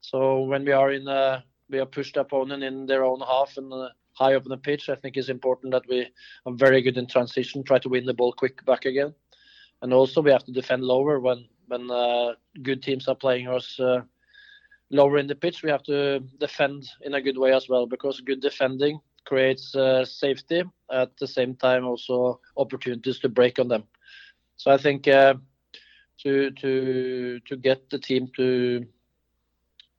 So 0.00 0.42
when 0.42 0.64
we 0.64 0.72
are 0.72 0.92
in, 0.92 1.08
a, 1.08 1.44
we 1.68 1.80
are 1.80 1.86
pushed 1.86 2.16
opponent 2.16 2.62
in 2.62 2.86
their 2.86 3.04
own 3.04 3.20
half 3.20 3.56
and 3.56 3.72
uh, 3.72 3.88
high 4.12 4.34
up 4.34 4.44
on 4.44 4.50
the 4.50 4.56
pitch, 4.56 4.88
I 4.88 4.94
think 4.94 5.16
it's 5.16 5.28
important 5.30 5.72
that 5.72 5.88
we 5.88 6.06
are 6.46 6.52
very 6.52 6.82
good 6.82 6.98
in 6.98 7.06
transition, 7.06 7.64
try 7.64 7.78
to 7.78 7.88
win 7.88 8.04
the 8.04 8.14
ball 8.14 8.32
quick 8.32 8.64
back 8.64 8.84
again, 8.84 9.14
and 9.82 9.92
also 9.92 10.22
we 10.22 10.30
have 10.30 10.44
to 10.44 10.52
defend 10.52 10.82
lower 10.84 11.18
when 11.18 11.48
when 11.66 11.90
uh, 11.90 12.34
good 12.62 12.82
teams 12.82 13.08
are 13.08 13.16
playing 13.16 13.48
us 13.48 13.80
uh, 13.80 14.02
lower 14.90 15.18
in 15.18 15.26
the 15.26 15.34
pitch. 15.34 15.62
We 15.62 15.70
have 15.70 15.82
to 15.84 16.20
defend 16.38 16.88
in 17.02 17.14
a 17.14 17.22
good 17.22 17.38
way 17.38 17.52
as 17.52 17.68
well 17.68 17.86
because 17.86 18.20
good 18.20 18.40
defending 18.40 19.00
creates 19.24 19.74
uh, 19.74 20.04
safety 20.04 20.62
at 20.90 21.16
the 21.18 21.26
same 21.26 21.54
time 21.54 21.84
also 21.84 22.40
opportunities 22.56 23.18
to 23.20 23.28
break 23.28 23.58
on 23.58 23.68
them. 23.68 23.84
So 24.56 24.70
I 24.70 24.78
think 24.78 25.06
uh, 25.06 25.34
to 26.22 26.50
to 26.50 27.40
to 27.40 27.56
get 27.56 27.90
the 27.90 27.98
team 27.98 28.28
to 28.36 28.86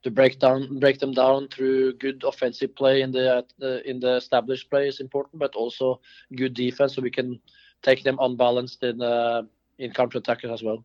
to 0.03 0.11
break 0.11 0.39
down 0.39 0.79
break 0.79 0.99
them 0.99 1.11
down 1.11 1.47
through 1.49 1.93
good 1.97 2.23
offensive 2.25 2.75
play 2.75 3.01
in 3.01 3.11
the 3.11 3.45
uh, 3.61 3.67
in 3.85 3.99
the 3.99 4.15
established 4.15 4.69
play 4.69 4.87
is 4.87 4.99
important, 4.99 5.39
but 5.39 5.55
also 5.55 5.99
good 6.35 6.53
defense 6.53 6.95
so 6.95 7.01
we 7.01 7.11
can 7.11 7.39
take 7.81 8.03
them 8.03 8.17
unbalanced 8.21 8.83
in 8.83 9.01
uh, 9.01 9.43
in 9.77 9.91
counter 9.91 10.17
attack 10.17 10.43
as 10.43 10.63
well. 10.63 10.83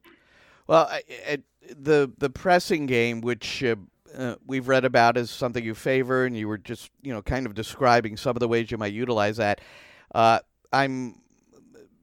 Well, 0.67 0.87
I, 0.91 1.03
I, 1.29 1.39
the 1.77 2.11
the 2.19 2.31
pressing 2.31 2.87
game, 2.87 3.21
which 3.21 3.63
uh, 4.17 4.37
we've 4.47 4.69
read 4.69 4.85
about 4.85 5.17
as 5.17 5.31
something 5.31 5.65
you 5.65 5.75
favor, 5.75 6.25
and 6.25 6.37
you 6.37 6.49
were 6.49 6.59
just 6.59 6.91
you 7.03 7.13
know 7.13 7.23
kind 7.23 7.47
of 7.47 7.55
describing 7.55 8.17
some 8.17 8.37
of 8.37 8.41
the 8.41 8.49
ways 8.49 8.71
you 8.71 8.79
might 8.79 8.93
utilize 8.93 9.37
that. 9.39 9.61
Uh, 10.15 10.41
I'm 10.73 11.21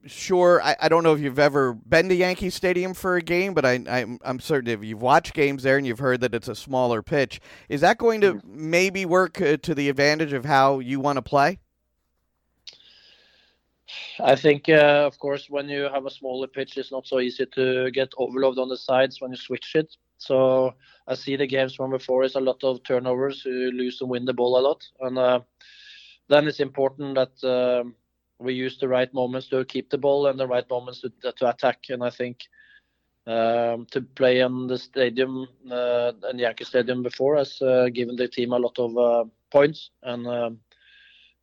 sure 0.05 0.61
I, 0.63 0.75
I 0.81 0.89
don't 0.89 1.03
know 1.03 1.13
if 1.13 1.19
you've 1.19 1.39
ever 1.39 1.73
been 1.73 2.09
to 2.09 2.15
Yankee 2.15 2.49
Stadium 2.49 2.93
for 2.93 3.17
a 3.17 3.21
game, 3.21 3.53
but 3.53 3.65
I, 3.65 3.83
I'm 3.87 4.19
I'm 4.23 4.39
certain 4.39 4.69
if 4.69 4.83
you've 4.83 5.01
watched 5.01 5.33
games 5.33 5.63
there 5.63 5.77
and 5.77 5.85
you've 5.85 5.99
heard 5.99 6.21
that 6.21 6.33
it's 6.33 6.47
a 6.47 6.55
smaller 6.55 7.01
pitch, 7.01 7.39
is 7.69 7.81
that 7.81 7.97
going 7.97 8.21
to 8.21 8.41
maybe 8.45 9.05
work 9.05 9.41
uh, 9.41 9.57
to 9.57 9.75
the 9.75 9.89
advantage 9.89 10.33
of 10.33 10.45
how 10.45 10.79
you 10.79 10.99
want 10.99 11.17
to 11.17 11.21
play? 11.21 11.59
I 14.19 14.35
think, 14.35 14.69
uh, 14.69 15.03
of 15.05 15.17
course, 15.19 15.49
when 15.49 15.67
you 15.67 15.83
have 15.93 16.05
a 16.05 16.11
smaller 16.11 16.47
pitch, 16.47 16.77
it's 16.77 16.91
not 16.91 17.07
so 17.07 17.19
easy 17.19 17.45
to 17.45 17.91
get 17.91 18.13
overload 18.17 18.57
on 18.57 18.69
the 18.69 18.77
sides 18.77 19.19
when 19.19 19.31
you 19.31 19.37
switch 19.37 19.75
it. 19.75 19.95
So 20.21 20.73
I 21.07 21.15
see 21.15 21.35
the 21.35 21.47
games 21.47 21.75
from 21.75 21.91
before 21.91 22.23
is 22.23 22.35
a 22.35 22.39
lot 22.39 22.63
of 22.63 22.83
turnovers, 22.83 23.43
you 23.45 23.71
lose 23.71 24.01
and 24.01 24.09
win 24.09 24.25
the 24.25 24.33
ball 24.33 24.57
a 24.57 24.61
lot, 24.61 24.81
and 24.99 25.17
uh, 25.17 25.39
then 26.29 26.47
it's 26.47 26.59
important 26.59 27.15
that. 27.15 27.43
Um, 27.43 27.95
we 28.41 28.53
use 28.53 28.77
the 28.79 28.87
right 28.87 29.13
moments 29.13 29.47
to 29.49 29.63
keep 29.65 29.89
the 29.89 29.97
ball 29.97 30.27
and 30.27 30.39
the 30.39 30.47
right 30.47 30.67
moments 30.69 31.01
to, 31.01 31.31
to 31.31 31.49
attack. 31.49 31.79
And 31.89 32.03
I 32.03 32.09
think 32.09 32.39
um, 33.27 33.85
to 33.91 34.01
play 34.15 34.39
in 34.39 34.67
the 34.67 34.77
stadium 34.77 35.47
uh, 35.69 36.11
and 36.23 36.39
Yankee 36.39 36.65
Stadium 36.65 37.03
before 37.03 37.37
has 37.37 37.61
uh, 37.61 37.89
given 37.93 38.15
the 38.15 38.27
team 38.27 38.51
a 38.53 38.57
lot 38.57 38.77
of 38.79 38.97
uh, 38.97 39.29
points 39.51 39.91
and 40.03 40.27
um, 40.27 40.59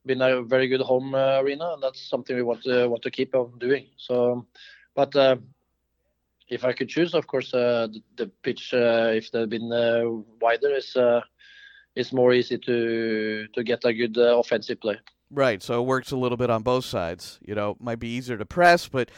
been 0.04 0.22
a 0.22 0.42
very 0.42 0.68
good 0.68 0.80
home 0.80 1.14
uh, 1.14 1.40
arena, 1.40 1.72
and 1.74 1.82
that's 1.82 2.08
something 2.08 2.34
we 2.34 2.42
want 2.42 2.62
to 2.62 2.88
want 2.88 3.02
to 3.02 3.10
keep 3.10 3.34
on 3.34 3.58
doing. 3.58 3.86
So, 3.96 4.46
but 4.94 5.14
uh, 5.14 5.36
if 6.48 6.64
I 6.64 6.72
could 6.72 6.88
choose, 6.88 7.14
of 7.14 7.26
course, 7.26 7.52
uh, 7.52 7.88
the, 7.92 8.02
the, 8.16 8.30
pitch 8.42 8.70
if 8.72 9.30
they've 9.30 9.48
been 9.48 9.68
wider 10.40 10.74
is 10.74 10.96
is 11.96 12.12
more 12.12 12.32
easy 12.32 12.58
to 12.58 13.46
to 13.54 13.64
get 13.64 13.84
a 13.84 13.92
good 13.92 14.16
offensive 14.16 14.80
play. 14.80 14.98
Right. 15.30 15.62
So 15.62 15.82
it 15.82 15.86
works 15.86 16.10
a 16.10 16.16
little 16.16 16.38
bit 16.38 16.50
on 16.50 16.62
both 16.62 16.84
sides. 16.84 17.38
You 17.42 17.54
know, 17.54 17.76
might 17.80 17.98
be 17.98 18.08
easier 18.08 18.38
to 18.38 18.46
press, 18.46 18.88
but 18.88 19.10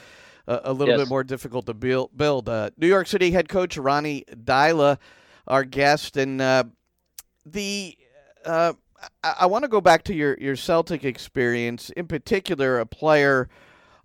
uh, 0.49 0.61
a 0.65 0.73
little 0.73 0.95
yes. 0.95 1.03
bit 1.03 1.09
more 1.09 1.25
difficult 1.25 1.67
to 1.67 1.75
build. 1.75 2.11
build. 2.17 2.49
Uh, 2.49 2.71
New 2.77 2.89
York 2.89 3.07
City 3.07 3.31
head 3.31 3.49
coach 3.49 3.77
Ronny 3.77 4.25
Deila, 4.33 4.99
our 5.47 5.65
guest, 5.65 6.17
and 6.17 6.41
uh, 6.41 6.65
the. 7.47 7.97
Uh, 8.45 8.73
I, 9.23 9.35
I 9.41 9.47
want 9.47 9.65
to 9.65 9.69
go 9.69 9.81
back 9.81 10.03
to 10.05 10.15
your, 10.15 10.37
your 10.39 10.57
Celtic 10.57 11.05
experience, 11.05 11.91
in 11.91 12.07
particular, 12.07 12.81
a 12.81 12.87
player 12.87 13.49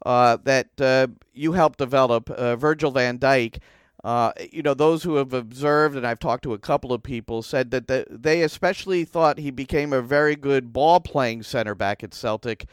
uh, 0.06 0.38
that 0.44 0.70
uh, 0.80 1.08
you 1.34 1.54
helped 1.54 1.80
develop, 1.80 2.28
Virgil 2.28 2.92
van 2.92 3.20
Dijk. 3.20 3.60
Uh, 4.04 4.32
you 4.52 4.62
know, 4.62 4.75
those 4.75 5.02
who 5.02 5.16
have 5.16 5.34
observed, 5.34 5.96
and 5.96 6.06
I've 6.06 6.20
talked 6.20 6.44
to 6.44 6.54
a 6.54 6.60
couple 6.60 6.94
of 6.94 7.02
people, 7.02 7.42
said 7.42 7.72
that 7.72 7.88
the, 7.88 8.06
they 8.08 8.44
especially 8.44 9.04
thought 9.04 9.40
he 9.40 9.50
became 9.50 9.92
a 9.92 10.02
very 10.02 10.36
good 10.36 10.72
ball 10.72 11.00
playing 11.00 11.42
center 11.42 11.74
back 11.74 12.04
at 12.04 12.14
Celtic. 12.14 12.68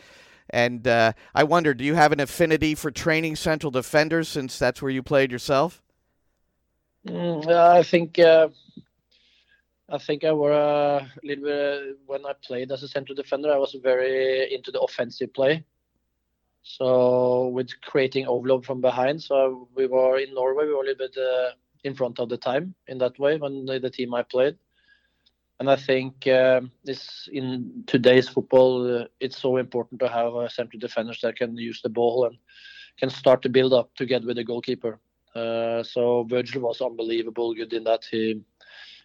And 0.51 0.87
uh, 0.87 1.15
I 1.35 1.45
wonder, 1.45 1.73
do 1.73 1.85
you 1.85 1.95
have 1.95 2.13
an 2.13 2.21
affinity 2.21 2.75
for 2.75 2.91
training 2.91 3.37
central 3.37 3.71
defenders 3.71 4.29
since 4.29 4.59
that's 4.59 4.83
where 4.83 4.91
you 4.91 5.03
played 5.03 5.33
yourself? 5.33 5.81
Mm, 7.09 7.51
I 7.51 7.83
think 7.83 8.19
uh, 8.19 8.49
I 9.89 9.97
think 9.97 10.25
I 10.25 10.33
were 10.33 10.53
a 10.53 11.11
little 11.25 11.45
bit 11.45 11.99
when 12.05 12.27
I 12.27 12.35
played 12.45 12.71
as 12.71 12.83
a 12.83 12.89
central 12.89 13.17
defender. 13.17 13.51
I 13.51 13.57
was 13.57 13.75
very 13.83 14.53
into 14.53 14.71
the 14.71 14.81
offensive 14.81 15.33
play. 15.33 15.65
So 16.63 17.49
with 17.49 17.69
creating 17.83 18.27
overload 18.27 18.65
from 18.65 18.81
behind, 18.81 19.23
so 19.23 19.69
we 19.75 19.87
were 19.87 20.19
in 20.19 20.35
Norway, 20.35 20.67
we 20.67 20.75
were 20.75 20.83
a 20.83 20.87
little 20.87 21.09
bit 21.09 21.17
uh, 21.17 21.51
in 21.85 21.95
front 21.95 22.19
of 22.21 22.29
the 22.29 22.37
time 22.37 22.75
in 22.87 22.99
that 22.99 23.19
way 23.19 23.37
when 23.37 23.67
the, 23.67 23.91
team 23.91 24.15
I 24.15 24.23
played. 24.23 24.57
And 25.59 25.71
I 25.71 25.77
think 25.77 26.27
uh, 26.27 26.63
this 26.85 27.29
in 27.33 27.85
today's 27.87 28.29
football, 28.29 29.03
uh, 29.03 29.05
it's 29.21 29.39
so 29.39 29.57
important 29.57 30.01
to 30.01 30.09
have 30.09 30.35
uh, 30.35 30.49
central 30.49 30.81
defenders 30.81 31.21
that 31.23 31.37
can 31.37 31.57
use 31.57 31.83
the 31.83 31.89
ball 31.89 32.27
and 32.27 32.37
can 32.99 33.11
start 33.11 33.43
to 33.43 33.49
build 33.49 33.73
up 33.73 33.95
together 33.95 34.27
with 34.27 34.37
the 34.37 34.45
goalkeeper. 34.45 34.99
Uh, 35.35 35.83
so 35.83 36.25
Virgil 36.25 36.63
was 36.63 36.81
unbelievable 36.81 37.55
good 37.55 37.73
in 37.73 37.85
that. 37.85 38.05
He 38.11 38.41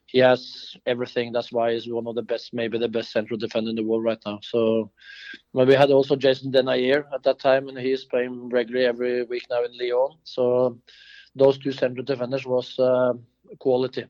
he 0.07 0.19
has 0.19 0.75
everything. 0.85 1.33
That's 1.33 1.51
why 1.51 1.73
he's 1.73 1.87
one 1.87 2.07
of 2.07 2.15
the 2.15 2.21
best, 2.21 2.53
maybe 2.53 2.79
the 2.79 2.87
best 2.87 3.11
central 3.11 3.37
defender 3.37 3.69
in 3.69 3.75
the 3.75 3.83
world 3.83 4.05
right 4.05 4.19
now. 4.25 4.39
So, 4.41 4.89
but 5.53 5.67
we 5.67 5.75
had 5.75 5.91
also 5.91 6.15
Jason 6.15 6.51
Denayer 6.51 7.03
at 7.13 7.23
that 7.23 7.39
time, 7.39 7.67
and 7.67 7.77
he's 7.77 8.05
playing 8.05 8.49
regularly 8.49 8.87
every 8.87 9.23
week 9.23 9.43
now 9.49 9.63
in 9.65 9.77
Lyon. 9.77 10.17
So, 10.23 10.79
those 11.35 11.57
two 11.57 11.73
central 11.73 12.05
defenders 12.05 12.45
was 12.45 12.79
uh, 12.79 13.13
quality. 13.59 14.05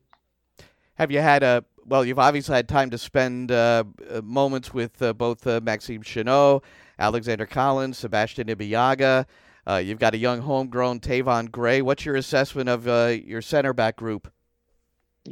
Have 0.96 1.12
you 1.12 1.20
had 1.20 1.42
a 1.42 1.66
well? 1.84 2.06
You've 2.06 2.20
obviously 2.20 2.56
had 2.56 2.70
time 2.70 2.92
to 2.92 2.98
spend 2.98 3.52
uh, 3.52 3.84
uh 4.10 4.22
moments 4.22 4.74
with 4.74 5.02
uh, 5.02 5.14
both 5.14 5.48
uh, 5.48 5.62
Maxime 5.64 6.04
Chanot, 6.04 6.64
Alexander 7.00 7.48
Callens, 7.48 7.96
Sebastian 7.96 8.48
Ibeagha. 8.48 9.26
Uh, 9.66 9.78
you've 9.84 10.00
got 10.00 10.14
a 10.14 10.18
young 10.18 10.42
homegrown 10.42 11.00
Tayvon 11.00 11.52
Gray. 11.52 11.82
What's 11.82 12.06
your 12.06 12.16
assessment 12.16 12.70
of 12.70 12.86
your 13.26 13.42
center 13.42 13.74
back 13.74 13.98
group? 13.98 14.32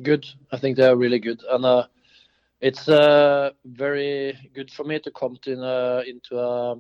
Good. 0.04 0.26
I 0.52 0.58
think 0.58 0.78
they 0.78 0.88
are 0.88 0.96
really 0.96 1.20
good, 1.20 1.42
and 1.50 1.66
uh, 1.66 1.88
it's 2.62 2.88
uh, 2.88 3.52
very 3.66 4.38
good 4.54 4.72
for 4.72 4.84
me 4.84 5.00
to 5.00 5.12
come 5.12 5.38
to 5.44 5.62
uh, 5.62 6.04
into 6.08 6.40
a, 6.40 6.76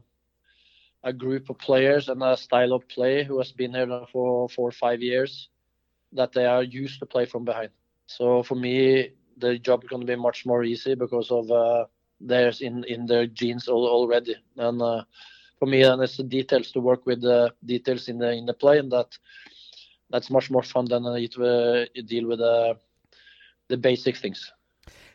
a 1.03 1.13
group 1.13 1.49
of 1.49 1.57
players 1.57 2.09
and 2.09 2.23
a 2.23 2.37
style 2.37 2.73
of 2.73 2.87
play 2.87 3.23
who 3.23 3.37
has 3.37 3.51
been 3.51 3.73
here 3.73 4.05
for 4.11 4.49
four 4.49 4.69
or 4.69 4.71
five 4.71 5.01
years 5.01 5.49
that 6.13 6.31
they 6.31 6.45
are 6.45 6.63
used 6.63 6.99
to 6.99 7.05
play 7.05 7.25
from 7.25 7.45
behind. 7.45 7.69
So 8.07 8.43
for 8.43 8.55
me, 8.55 9.11
the 9.37 9.59
job 9.59 9.83
is 9.83 9.89
going 9.89 10.01
to 10.01 10.07
be 10.07 10.15
much 10.15 10.45
more 10.45 10.63
easy 10.63 10.95
because 10.95 11.29
of 11.31 11.51
uh, 11.51 11.85
theirs 12.21 12.61
in 12.61 12.83
in 12.85 13.05
their 13.05 13.27
genes 13.27 13.67
already. 13.67 14.35
And 14.57 14.81
uh, 14.81 15.03
for 15.59 15.65
me, 15.65 15.83
and 15.83 16.01
it's 16.01 16.17
the 16.17 16.23
details 16.23 16.71
to 16.71 16.79
work 16.79 17.05
with 17.05 17.21
the 17.21 17.53
details 17.65 18.07
in 18.07 18.17
the 18.17 18.31
in 18.31 18.45
the 18.45 18.53
play, 18.53 18.79
and 18.79 18.91
that 18.91 19.17
that's 20.09 20.29
much 20.29 20.49
more 20.51 20.63
fun 20.63 20.85
than 20.85 21.05
uh, 21.05 21.15
to 21.15 22.03
deal 22.03 22.27
with 22.27 22.39
a 22.39 22.77
the 23.67 23.77
basic 23.77 24.17
things. 24.17 24.51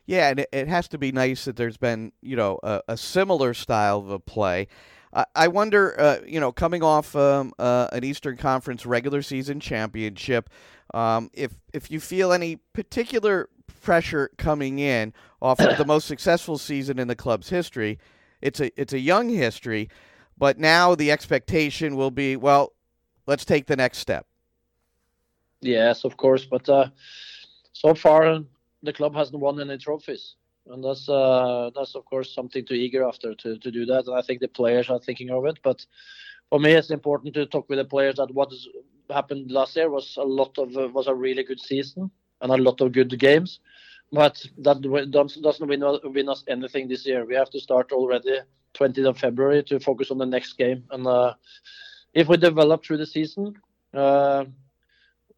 Yeah, 0.07 0.30
and 0.30 0.40
it, 0.40 0.49
it 0.52 0.69
has 0.69 0.88
to 0.88 0.99
be 0.99 1.12
nice 1.12 1.45
that 1.45 1.57
there's 1.57 1.76
been 1.76 2.12
you 2.21 2.37
know 2.37 2.59
a, 2.62 2.83
a 2.88 2.97
similar 2.97 3.54
style 3.54 3.99
of 3.99 4.11
a 4.11 4.19
play. 4.19 4.69
I, 5.12 5.25
I 5.35 5.49
wonder, 5.49 5.99
uh, 6.00 6.19
you 6.26 6.40
know, 6.40 6.52
coming 6.52 6.83
off 6.83 7.14
um, 7.16 7.52
uh, 7.59 7.88
an 7.92 8.04
Eastern 8.04 8.37
Conference 8.37 8.87
regular 8.87 9.23
season 9.23 9.61
championship, 9.61 10.50
um, 10.95 11.30
if 11.35 11.52
if 11.73 11.90
you 11.90 12.00
feel 12.00 12.33
any 12.33 12.57
particular 12.73 13.49
pressure 13.80 14.30
coming 14.37 14.78
in 14.78 15.12
off 15.40 15.61
of 15.61 15.78
the 15.78 15.85
most 15.85 16.07
successful 16.07 16.59
season 16.59 16.99
in 16.99 17.09
the 17.09 17.16
club's 17.16 17.49
history. 17.49 17.99
It's 18.42 18.61
a 18.61 18.80
it's 18.80 18.92
a 18.92 18.99
young 18.99 19.28
history, 19.28 19.88
but 20.38 20.59
now 20.59 20.95
the 20.95 21.11
expectation 21.11 21.97
will 21.97 22.11
be 22.11 22.37
well, 22.37 22.73
let's 23.26 23.45
take 23.45 23.66
the 23.66 23.76
next 23.76 23.99
step. 23.99 24.26
Yes, 25.61 26.04
of 26.04 26.16
course, 26.16 26.47
but 26.47 26.69
uh, 26.69 26.88
so 27.72 27.94
far 27.94 28.40
the 28.82 28.92
club 28.92 29.14
hasn't 29.14 29.38
won 29.40 29.60
any 29.60 29.78
trophies, 29.78 30.34
and 30.68 30.82
that's 30.84 31.08
uh, 31.08 31.70
that's 31.74 31.94
of 31.94 32.04
course 32.04 32.34
something 32.34 32.64
to 32.66 32.74
eager 32.74 33.06
after 33.06 33.34
to, 33.34 33.58
to 33.58 33.70
do 33.70 33.84
that. 33.86 34.06
And 34.06 34.16
I 34.16 34.22
think 34.22 34.40
the 34.40 34.48
players 34.48 34.88
are 34.90 34.98
thinking 34.98 35.30
of 35.30 35.44
it. 35.46 35.58
But 35.62 35.84
for 36.48 36.58
me, 36.58 36.72
it's 36.72 36.90
important 36.90 37.34
to 37.34 37.46
talk 37.46 37.68
with 37.68 37.78
the 37.78 37.84
players 37.84 38.16
that 38.16 38.32
what 38.34 38.52
happened 39.10 39.50
last 39.50 39.76
year 39.76 39.90
was 39.90 40.16
a 40.16 40.22
lot 40.22 40.56
of 40.58 40.76
uh, 40.76 40.88
was 40.88 41.06
a 41.06 41.14
really 41.14 41.42
good 41.42 41.60
season 41.60 42.10
and 42.40 42.52
a 42.52 42.56
lot 42.56 42.80
of 42.80 42.92
good 42.92 43.18
games. 43.18 43.60
But 44.12 44.44
that 44.58 44.80
doesn't 45.10 45.68
win, 45.68 45.84
win 46.02 46.28
us 46.28 46.44
anything 46.48 46.88
this 46.88 47.06
year. 47.06 47.24
We 47.24 47.34
have 47.36 47.50
to 47.50 47.60
start 47.60 47.92
already 47.92 48.40
20th 48.74 49.08
of 49.08 49.18
February 49.18 49.62
to 49.64 49.78
focus 49.78 50.10
on 50.10 50.18
the 50.18 50.26
next 50.26 50.54
game. 50.54 50.84
And 50.90 51.06
uh, 51.06 51.34
if 52.12 52.26
we 52.26 52.36
develop 52.36 52.84
through 52.84 52.96
the 52.98 53.06
season, 53.06 53.54
uh, 53.94 54.46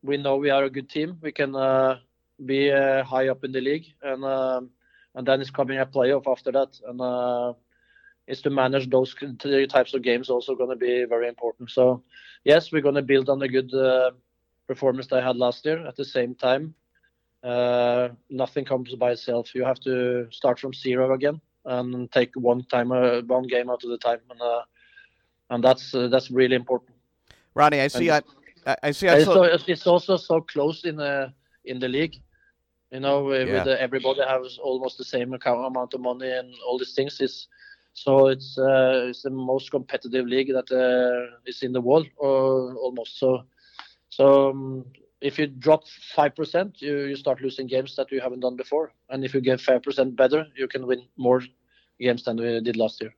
we 0.03 0.17
know 0.17 0.37
we 0.37 0.51
are 0.51 0.65
a 0.65 0.71
good 0.71 0.89
team. 0.89 1.19
We 1.21 1.33
can 1.33 1.55
uh, 1.55 1.99
be 2.47 2.71
uh, 2.71 3.05
high 3.05 3.29
up 3.29 3.45
in 3.45 3.53
the 3.53 3.61
league, 3.61 3.87
and 4.03 4.25
um, 4.25 4.71
and 5.15 5.27
then 5.27 5.41
it's 5.41 5.51
coming 5.51 5.79
a 5.79 5.87
playoff 5.87 6.31
after 6.31 6.53
that, 6.53 6.79
and 6.87 7.01
uh, 7.01 7.53
is 8.27 8.43
to 8.43 8.51
manage 8.51 8.89
those 8.89 9.15
three 9.41 9.67
types 9.67 9.95
of 9.95 10.03
games 10.03 10.31
also 10.31 10.55
going 10.55 10.71
to 10.71 10.77
be 10.77 11.05
very 11.05 11.29
important. 11.29 11.71
So 11.71 12.03
yes, 12.45 12.73
we're 12.73 12.83
going 12.83 12.95
to 12.95 13.03
build 13.03 13.29
on 13.29 13.39
the 13.39 13.49
good 13.49 13.73
uh, 13.75 14.13
performance 14.67 15.13
I 15.13 15.21
had 15.21 15.37
last 15.37 15.65
year. 15.65 15.87
At 15.87 15.97
the 15.97 16.05
same 16.05 16.35
time, 16.35 16.75
uh, 17.43 18.11
nothing 18.31 18.65
comes 18.65 18.95
by 18.95 19.13
itself. 19.13 19.55
You 19.55 19.65
have 19.65 19.81
to 19.81 20.29
start 20.31 20.61
from 20.61 20.73
zero 20.73 21.15
again 21.15 21.41
and 21.65 22.11
take 22.11 22.31
one 22.35 22.65
time 22.65 22.93
uh, 22.93 23.23
one 23.23 23.47
game 23.47 23.71
out 23.71 23.85
of 23.85 23.91
the 23.91 23.99
time, 23.99 24.21
and 24.31 24.41
uh, 24.41 24.63
and 25.51 25.63
that's 25.63 25.93
that's 25.93 26.31
really 26.31 26.57
important. 26.57 26.97
Ronny, 27.55 27.81
I 27.81 27.89
see. 27.89 28.09
And, 28.09 28.25
I, 28.67 28.77
I 28.83 28.91
see. 28.93 29.09
I 29.09 29.17
it's, 29.19 29.69
it's 29.69 29.87
also 29.87 30.17
so 30.17 30.41
close 30.41 30.85
in 30.85 30.97
the 30.97 31.33
in 31.65 31.79
the 31.79 31.89
league 31.89 32.21
you 32.93 33.01
know, 33.01 33.33
yeah. 33.33 33.65
with 33.65 33.69
everybody 33.69 34.21
has 34.21 34.59
almost 34.63 34.99
the 34.99 35.05
same 35.05 35.33
amount 35.33 35.95
of 35.95 36.01
money 36.01 36.31
and 36.31 36.55
all 36.67 36.79
these 36.79 36.95
things. 36.95 37.21
Is 37.21 37.49
so 37.95 38.29
it's 38.29 38.59
uh, 38.59 39.07
it's 39.09 39.23
the 39.23 39.31
most 39.31 39.71
competitive 39.71 40.27
league 40.27 40.53
that 40.53 40.71
uh, 40.71 41.37
is 41.47 41.63
in 41.63 41.73
the 41.73 41.81
world, 41.81 42.07
or 42.19 42.75
almost. 42.75 43.19
So 43.19 43.45
so 44.11 44.51
um, 44.51 44.85
if 45.23 45.39
you 45.39 45.47
drop 45.47 45.89
five 45.89 46.37
percent, 46.37 46.83
you, 46.83 46.99
you 47.07 47.17
start 47.17 47.41
losing 47.41 47.67
games 47.67 47.97
that 47.97 48.13
you 48.13 48.21
haven't 48.21 48.41
done 48.41 48.57
before. 48.57 48.93
And 49.09 49.25
if 49.25 49.33
you 49.33 49.41
get 49.41 49.61
five 49.61 49.83
percent 49.83 50.15
better, 50.15 50.47
you 50.55 50.69
can 50.69 50.87
win 50.87 51.07
more 51.17 51.43
games 51.99 52.25
than 52.25 52.37
we 52.37 52.61
did 52.61 52.77
last 52.77 53.01
year. 53.01 53.15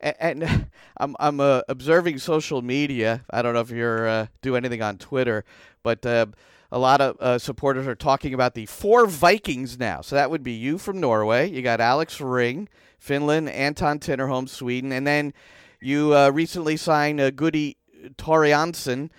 And, 0.00 0.16
and 0.42 0.70
I'm 0.96 1.16
I'm 1.20 1.38
uh, 1.38 1.60
observing 1.68 2.16
social 2.18 2.62
media. 2.62 3.26
I 3.28 3.42
don't 3.42 3.52
know 3.52 3.60
if 3.60 3.70
you're 3.70 4.08
uh, 4.08 4.26
do 4.40 4.56
anything 4.56 4.80
on 4.80 4.96
Twitter, 4.96 5.44
but 5.82 6.06
uh, 6.06 6.26
a 6.72 6.78
lot 6.78 7.00
of 7.00 7.16
uh, 7.20 7.38
supporters 7.38 7.86
are 7.86 7.94
talking 7.94 8.34
about 8.34 8.54
the 8.54 8.66
four 8.66 9.06
Vikings 9.06 9.78
now. 9.78 10.00
So 10.00 10.16
that 10.16 10.30
would 10.30 10.42
be 10.42 10.52
you 10.52 10.78
from 10.78 10.98
Norway. 10.98 11.48
You 11.48 11.62
got 11.62 11.80
Alex 11.80 12.20
Ring, 12.20 12.68
Finland, 12.98 13.48
Anton 13.48 14.00
Tinnerholm, 14.00 14.48
Sweden, 14.48 14.90
and 14.90 15.06
then 15.06 15.32
you 15.80 16.16
uh, 16.16 16.30
recently 16.30 16.76
signed 16.76 17.20
uh, 17.20 17.30
Goody 17.30 17.76
Thorarinsson 18.16 19.10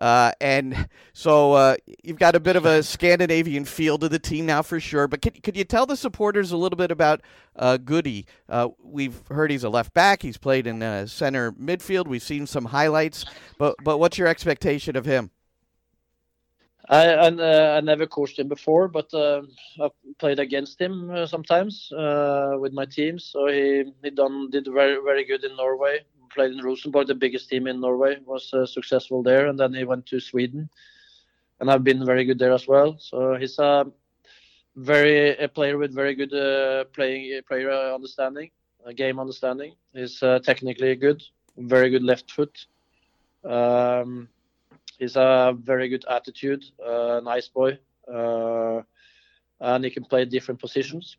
uh, 0.00 0.32
and 0.40 0.88
so 1.12 1.52
uh, 1.54 1.76
you've 2.02 2.18
got 2.18 2.36
a 2.36 2.40
bit 2.40 2.56
of 2.56 2.64
a 2.64 2.82
Scandinavian 2.82 3.64
feel 3.64 3.98
to 3.98 4.08
the 4.08 4.18
team 4.18 4.46
now 4.46 4.62
for 4.62 4.78
sure. 4.78 5.08
But 5.08 5.22
could, 5.22 5.42
could 5.42 5.56
you 5.56 5.64
tell 5.64 5.86
the 5.86 5.96
supporters 5.96 6.52
a 6.52 6.56
little 6.56 6.76
bit 6.76 6.90
about 6.90 7.20
uh, 7.56 7.78
Goody? 7.78 8.26
Uh, 8.48 8.68
we've 8.82 9.20
heard 9.28 9.50
he's 9.50 9.64
a 9.64 9.68
left 9.68 9.92
back. 9.94 10.22
He's 10.22 10.38
played 10.38 10.66
in 10.66 10.82
uh, 10.82 11.06
center 11.06 11.52
midfield. 11.52 12.06
We've 12.06 12.22
seen 12.22 12.46
some 12.46 12.66
highlights. 12.66 13.24
But 13.58 13.76
but 13.82 13.98
what's 13.98 14.18
your 14.18 14.28
expectation 14.28 14.94
of 14.96 15.04
him? 15.04 15.30
I 16.88 17.04
I, 17.06 17.28
uh, 17.28 17.76
I 17.76 17.80
never 17.80 18.06
coached 18.06 18.38
him 18.38 18.48
before, 18.48 18.88
but 18.88 19.12
uh, 19.12 19.42
I 19.80 19.88
played 20.18 20.38
against 20.38 20.80
him 20.80 21.10
uh, 21.10 21.26
sometimes 21.26 21.92
uh, 21.92 22.56
with 22.58 22.72
my 22.72 22.86
team. 22.86 23.18
So 23.18 23.46
he 23.46 23.92
he 24.02 24.10
done 24.10 24.50
did 24.50 24.66
very 24.72 24.96
very 25.04 25.24
good 25.24 25.44
in 25.44 25.56
Norway 25.56 26.04
played 26.28 26.52
in 26.52 26.62
Rosenborg, 26.62 27.06
the 27.06 27.14
biggest 27.14 27.48
team 27.48 27.66
in 27.66 27.80
Norway, 27.80 28.18
was 28.24 28.52
uh, 28.54 28.66
successful 28.66 29.22
there, 29.22 29.46
and 29.46 29.58
then 29.58 29.74
he 29.74 29.84
went 29.84 30.06
to 30.06 30.20
Sweden, 30.20 30.68
and 31.60 31.70
I've 31.70 31.84
been 31.84 32.04
very 32.04 32.24
good 32.24 32.38
there 32.38 32.52
as 32.52 32.68
well. 32.68 32.96
So 32.98 33.34
he's 33.34 33.58
a 33.58 33.86
very 34.76 35.36
a 35.36 35.48
player 35.48 35.78
with 35.78 35.94
very 35.94 36.14
good 36.14 36.32
uh, 36.32 36.84
playing 36.92 37.42
player 37.48 37.70
understanding, 37.92 38.50
game 38.94 39.18
understanding. 39.18 39.74
He's 39.92 40.20
technically 40.20 40.94
good, 40.96 41.22
very 41.56 41.90
good 41.90 42.04
left 42.04 42.30
foot. 42.30 42.66
Um, 43.44 44.28
he's 44.98 45.16
a 45.16 45.56
very 45.58 45.88
good 45.88 46.04
attitude, 46.10 46.64
uh, 46.84 47.20
nice 47.22 47.48
boy, 47.48 47.78
uh, 48.12 48.82
and 49.60 49.84
he 49.84 49.90
can 49.90 50.04
play 50.04 50.24
different 50.24 50.60
positions. 50.60 51.16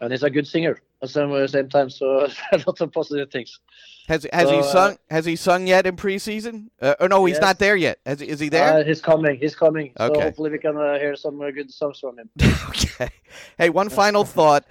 And 0.00 0.12
he's 0.12 0.22
a 0.22 0.30
good 0.30 0.46
singer 0.46 0.78
at 1.02 1.12
the 1.12 1.48
same 1.48 1.68
time. 1.68 1.90
So 1.90 2.26
a 2.52 2.58
lot 2.66 2.80
of 2.80 2.92
positive 2.92 3.30
things. 3.30 3.58
Has 4.06 4.26
has 4.32 4.48
so, 4.48 4.56
he 4.56 4.62
sung? 4.62 4.92
Uh, 4.92 4.96
has 5.10 5.24
he 5.24 5.36
sung 5.36 5.66
yet 5.66 5.86
in 5.86 5.96
preseason? 5.96 6.68
Uh, 6.80 6.94
oh 7.00 7.06
no, 7.08 7.24
he's 7.24 7.34
yes. 7.34 7.42
not 7.42 7.58
there 7.58 7.76
yet. 7.76 7.98
Has, 8.06 8.22
is 8.22 8.40
he 8.40 8.48
there? 8.48 8.78
Uh, 8.78 8.84
he's 8.84 9.02
coming. 9.02 9.36
He's 9.36 9.54
coming. 9.54 9.92
Okay. 10.00 10.14
So 10.14 10.20
hopefully 10.20 10.50
we 10.50 10.58
can 10.58 10.76
uh, 10.76 10.98
hear 10.98 11.14
some 11.16 11.40
uh, 11.40 11.50
good 11.50 11.70
songs 11.70 12.00
from 12.00 12.18
him. 12.18 12.30
okay. 12.68 13.10
Hey, 13.58 13.70
one 13.70 13.90
final 13.90 14.24
thought. 14.36 14.64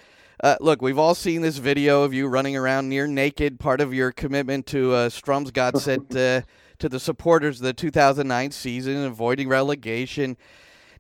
Uh, 0.44 0.56
look, 0.60 0.82
we've 0.82 0.98
all 1.00 1.16
seen 1.16 1.42
this 1.42 1.58
video 1.58 2.04
of 2.04 2.14
you 2.14 2.28
running 2.28 2.56
around 2.56 2.90
near 2.90 3.06
naked. 3.06 3.60
Part 3.60 3.82
of 3.82 3.94
your 3.94 4.12
commitment 4.12 4.66
to 4.68 4.94
uh, 4.94 5.10
Strømsgodset 5.10 6.44
to 6.80 6.90
the 6.90 7.00
supporters 7.00 7.60
of 7.60 7.66
the 7.66 7.74
2009 7.74 8.52
season, 8.52 9.06
avoiding 9.06 9.48
relegation. 9.48 10.38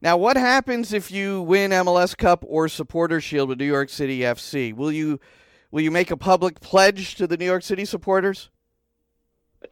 Now, 0.01 0.17
what 0.17 0.38
happens 0.38 0.93
if 0.93 1.12
you 1.12 1.41
win 1.41 1.72
MLS 1.72 2.15
Cup 2.15 2.43
or 2.48 2.67
Supporter 2.67 3.19
Shield 3.19 3.50
with 3.50 3.60
New 3.60 3.65
York 3.65 3.89
City 3.89 4.19
FC? 4.19 4.74
Will 4.74 4.91
you 4.91 5.19
will 5.72 5.81
you 5.81 5.91
make 5.91 6.12
a 6.12 6.17
public 6.17 6.60
pledge 6.60 7.15
to 7.15 7.27
the 7.27 7.38
New 7.38 7.46
York 7.46 7.63
City 7.63 7.86
supporters? 7.86 8.50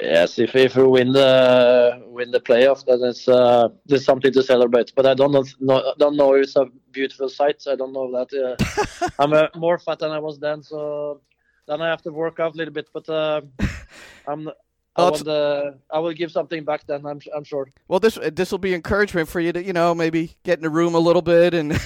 Yes, 0.01 0.39
if 0.39 0.55
if 0.55 0.75
we 0.75 0.83
win 0.83 1.13
the 1.13 2.01
win 2.07 2.31
the 2.31 2.39
playoff, 2.39 2.85
then 2.85 3.03
it's 3.03 3.27
uh, 3.27 3.69
there's 3.85 4.03
something 4.03 4.33
to 4.33 4.43
celebrate. 4.43 4.91
But 4.95 5.05
I 5.05 5.13
don't 5.13 5.31
know, 5.31 5.45
no, 5.59 5.93
don't 5.99 6.17
know 6.17 6.33
if 6.33 6.43
it's 6.43 6.55
a 6.55 6.65
beautiful 6.91 7.29
sight. 7.29 7.63
I 7.67 7.75
don't 7.75 7.93
know 7.93 8.11
that. 8.11 8.29
Uh, 8.33 9.09
I'm 9.19 9.31
uh, 9.31 9.47
more 9.55 9.77
fat 9.77 9.99
than 9.99 10.11
I 10.11 10.19
was 10.19 10.39
then, 10.39 10.63
so 10.63 11.21
then 11.67 11.81
I 11.81 11.87
have 11.87 12.01
to 12.01 12.11
work 12.11 12.39
out 12.39 12.55
a 12.55 12.57
little 12.57 12.73
bit. 12.73 12.89
But 12.91 13.07
uh, 13.07 13.41
I'm 14.27 14.49
I, 14.97 15.09
will, 15.09 15.29
uh, 15.29 15.71
I 15.91 15.99
will 15.99 16.13
give 16.13 16.31
something 16.31 16.63
back 16.63 16.87
then. 16.87 17.05
I'm 17.05 17.19
I'm 17.35 17.43
sure. 17.43 17.67
Well, 17.87 17.99
this 17.99 18.17
this 18.33 18.51
will 18.51 18.59
be 18.59 18.73
encouragement 18.73 19.27
for 19.27 19.39
you 19.39 19.51
to 19.51 19.63
you 19.63 19.73
know 19.73 19.93
maybe 19.93 20.35
get 20.43 20.59
in 20.59 20.63
the 20.63 20.69
room 20.69 20.95
a 20.95 20.99
little 20.99 21.21
bit 21.21 21.53
and. 21.53 21.73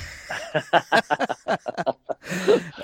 oh, 0.53 1.93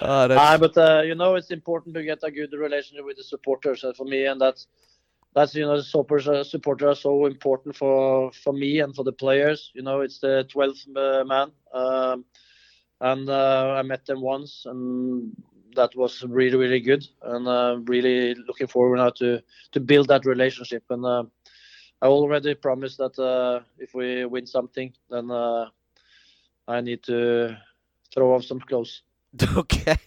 uh, 0.01 0.57
but 0.57 0.77
uh, 0.77 1.01
you 1.03 1.15
know 1.15 1.35
it's 1.35 1.51
important 1.51 1.93
to 1.95 2.03
get 2.03 2.19
a 2.23 2.31
good 2.31 2.53
relationship 2.53 3.05
with 3.05 3.17
the 3.17 3.23
supporters 3.23 3.83
uh, 3.83 3.93
for 3.93 4.05
me, 4.05 4.25
and 4.25 4.41
that's 4.41 4.67
that's 5.33 5.53
you 5.53 5.65
know 5.65 5.77
the 5.77 5.83
supporters 5.83 6.27
uh, 6.27 6.43
supporters 6.43 6.97
are 6.97 7.01
so 7.01 7.25
important 7.27 7.75
for 7.75 8.31
for 8.31 8.53
me 8.53 8.79
and 8.79 8.95
for 8.95 9.03
the 9.03 9.11
players. 9.11 9.71
You 9.75 9.83
know 9.83 10.01
it's 10.01 10.19
the 10.19 10.47
12th 10.51 10.87
uh, 10.95 11.23
man, 11.23 11.51
um, 11.73 12.25
and 13.01 13.29
I 13.29 13.83
met 13.83 14.05
them 14.05 14.21
once, 14.21 14.65
and 14.65 15.35
that 15.75 15.95
was 15.95 16.23
really 16.23 16.57
really 16.57 16.79
good, 16.79 17.07
and 17.21 17.47
uh, 17.47 17.77
really 17.85 18.35
looking 18.47 18.67
forward 18.67 18.97
now 18.97 19.09
to 19.11 19.41
to 19.71 19.79
build 19.79 20.07
that 20.07 20.25
relationship. 20.25 20.83
And 20.89 21.05
uh, 21.05 21.23
I 22.01 22.07
already 22.07 22.55
promised 22.55 22.97
that 22.97 23.17
uh, 23.19 23.61
if 23.77 23.93
we 23.93 24.25
win 24.25 24.45
something, 24.45 24.93
then 25.09 25.31
uh, 25.31 25.67
I 26.67 26.81
need 26.81 27.03
to 27.03 27.57
throw 28.13 28.33
off 28.33 28.43
some 28.43 28.59
clothes. 28.59 29.01
Okay, 29.57 29.97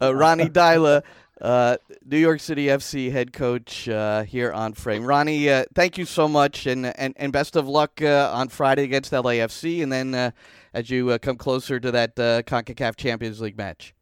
uh, 0.00 0.14
Ronny 0.14 0.48
Deila. 0.58 1.02
Uh, 1.40 1.78
New 2.04 2.18
York 2.18 2.38
City 2.38 2.66
FC 2.66 3.10
head 3.10 3.32
coach 3.32 3.88
uh, 3.88 4.24
here 4.24 4.52
on 4.52 4.74
Frame. 4.74 5.06
Ronny, 5.06 5.48
uh, 5.48 5.64
thank 5.74 5.96
you 5.96 6.04
so 6.04 6.28
much, 6.28 6.66
and 6.66 6.86
and, 6.86 7.14
and 7.16 7.32
best 7.32 7.56
of 7.56 7.66
luck 7.66 8.02
uh, 8.02 8.30
on 8.34 8.48
Friday 8.48 8.84
against 8.84 9.12
LAFC, 9.12 9.82
and 9.82 9.90
then 9.90 10.14
uh, 10.14 10.30
as 10.74 10.90
you 10.90 11.18
come 11.18 11.36
closer 11.36 11.80
to 11.80 11.90
that 11.92 12.14
Concacaf 12.16 12.96
Champions 12.96 13.40
League 13.40 13.56
match. 13.56 13.94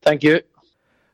Thank 0.00 0.22
you. 0.22 0.40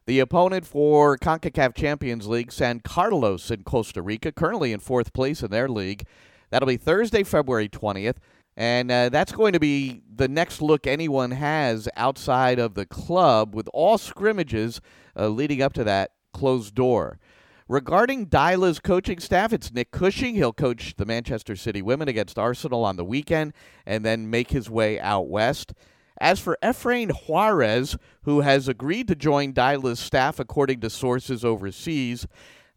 The 0.07 0.21
opponent 0.21 0.67
for 0.67 1.17
CONCACAF 1.17 1.75
Champions 1.75 2.27
League, 2.27 2.53
San 2.53 2.81
Carlos 2.81 3.51
in 3.51 3.63
Costa 3.65 4.03
Rica, 4.03 4.33
currently 4.33 4.73
in 4.73 4.81
fourth 4.81 5.15
place 5.15 5.43
in 5.43 5.51
their 5.51 5.67
league. 5.67 6.07
That'll 6.51 6.67
be 6.67 6.77
Thursday, 6.77 7.23
February 7.23 7.71
20th. 7.71 8.17
And 8.57 8.91
uh, 8.91 9.09
that's 9.09 9.33
going 9.33 9.55
to 9.55 9.61
be 9.61 10.03
the 10.15 10.29
next 10.29 10.61
look 10.61 10.87
anyone 10.87 11.31
has 11.31 11.89
outside 11.97 12.59
of 12.59 12.75
the 12.75 12.85
club 12.85 13.55
with 13.55 13.69
all 13.73 13.97
scrimmages 13.97 14.81
uh, 15.17 15.29
leading 15.29 15.63
up 15.63 15.73
to 15.73 15.85
that 15.85 16.13
closed 16.35 16.75
door. 16.75 17.19
Regarding 17.67 18.27
Deila's 18.27 18.81
coaching 18.81 19.19
staff, 19.19 19.55
it's 19.55 19.73
Nick 19.73 19.91
Cushing. 19.91 20.35
He'll 20.35 20.53
coach 20.53 20.97
the 20.99 21.07
Manchester 21.07 21.57
City 21.57 21.81
women 21.81 22.09
against 22.09 22.39
Arsenal 22.39 22.85
on 22.85 22.97
the 22.97 23.05
weekend 23.07 23.55
and 23.87 24.05
then 24.05 24.29
make 24.29 24.51
his 24.51 24.69
way 24.69 25.01
out 25.01 25.29
west. 25.29 25.73
As 26.21 26.41
for 26.41 26.57
Efrain 26.63 27.11
Juarez, 27.27 27.97
who 28.23 28.41
has 28.41 28.69
agreed 28.69 29.09
to 29.09 29.15
join 29.15 29.53
Deila's 29.53 29.99
staff 29.99 30.39
according 30.39 30.81
to 30.81 30.91
sources 30.91 31.45
overseas, 31.45 32.27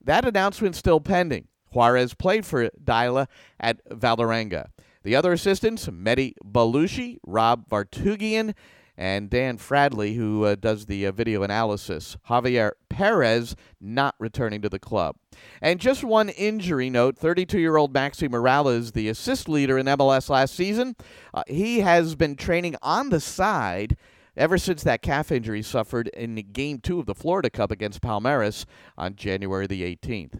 that 0.03 0.25
announcement's 0.25 0.77
still 0.77 0.99
pending. 0.99 1.47
Juarez 1.71 2.13
played 2.13 2.45
for 2.45 2.69
Deila 2.69 3.27
at 3.59 3.83
Vålerenga. 3.89 4.69
The 5.03 5.15
other 5.15 5.31
assistants, 5.31 5.87
Mehdi 5.87 6.33
Ballouchy, 6.43 7.17
Rob 7.25 7.69
Vartughian, 7.69 8.53
and 8.97 9.29
Dan 9.29 9.57
Fradley, 9.57 10.15
who 10.15 10.43
uh, 10.43 10.55
does 10.55 10.87
the 10.87 11.05
uh, 11.05 11.11
video 11.11 11.43
analysis. 11.43 12.17
Javier 12.29 12.71
Perez 12.89 13.55
not 13.79 14.15
returning 14.19 14.61
to 14.61 14.69
the 14.69 14.79
club. 14.79 15.17
And 15.61 15.79
just 15.79 16.03
one 16.03 16.29
injury 16.29 16.89
note 16.89 17.17
32 17.17 17.59
year 17.59 17.77
old 17.77 17.93
Maxi 17.93 18.27
Moralez, 18.27 18.93
the 18.93 19.07
assist 19.07 19.47
leader 19.47 19.77
in 19.77 19.85
MLS 19.85 20.29
last 20.29 20.55
season, 20.55 20.95
uh, 21.33 21.43
he 21.47 21.81
has 21.81 22.15
been 22.15 22.35
training 22.35 22.75
on 22.81 23.09
the 23.09 23.19
side 23.19 23.95
ever 24.35 24.57
since 24.57 24.83
that 24.83 25.01
calf 25.01 25.31
injury 25.31 25.61
suffered 25.61 26.07
in 26.09 26.35
game 26.51 26.79
two 26.79 26.99
of 26.99 27.05
the 27.05 27.15
Florida 27.15 27.49
Cup 27.49 27.71
against 27.71 28.01
Palmeiras 28.01 28.65
on 28.97 29.15
January 29.15 29.67
the 29.67 29.83
18th. 29.83 30.39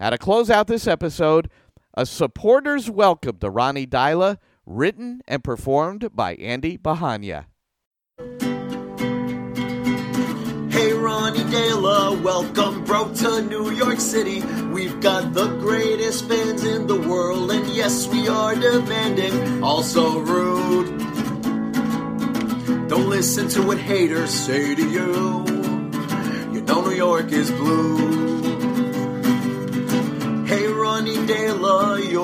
Now, 0.00 0.10
to 0.10 0.18
close 0.18 0.50
out 0.50 0.66
this 0.66 0.86
episode, 0.86 1.48
a 1.94 2.06
supporter's 2.06 2.90
welcome 2.90 3.38
to 3.38 3.50
Ronny 3.50 3.86
Deila, 3.86 4.38
written 4.64 5.22
and 5.28 5.44
performed 5.44 6.08
by 6.14 6.34
Andy 6.36 6.78
Bahania. 6.78 7.46
Hey, 8.18 8.24
Ronny 10.92 11.38
Deila, 11.44 12.20
welcome, 12.22 12.84
bro, 12.84 13.10
to 13.14 13.40
New 13.40 13.70
York 13.70 14.00
City. 14.00 14.42
We've 14.66 15.00
got 15.00 15.32
the 15.32 15.46
greatest 15.56 16.28
fans 16.28 16.62
in 16.62 16.86
the 16.86 17.00
world, 17.00 17.50
and 17.50 17.66
yes, 17.70 18.06
we 18.08 18.28
are 18.28 18.54
demanding, 18.54 19.64
also 19.64 20.18
rude. 20.18 20.98
Don't 22.90 23.08
listen 23.08 23.48
to 23.48 23.62
what 23.62 23.78
haters 23.78 24.28
say 24.28 24.74
to 24.74 24.90
you. 24.90 25.46
You 26.52 26.60
know 26.60 26.82
New 26.82 26.92
York 26.92 27.32
is 27.32 27.50
blue. 27.50 28.11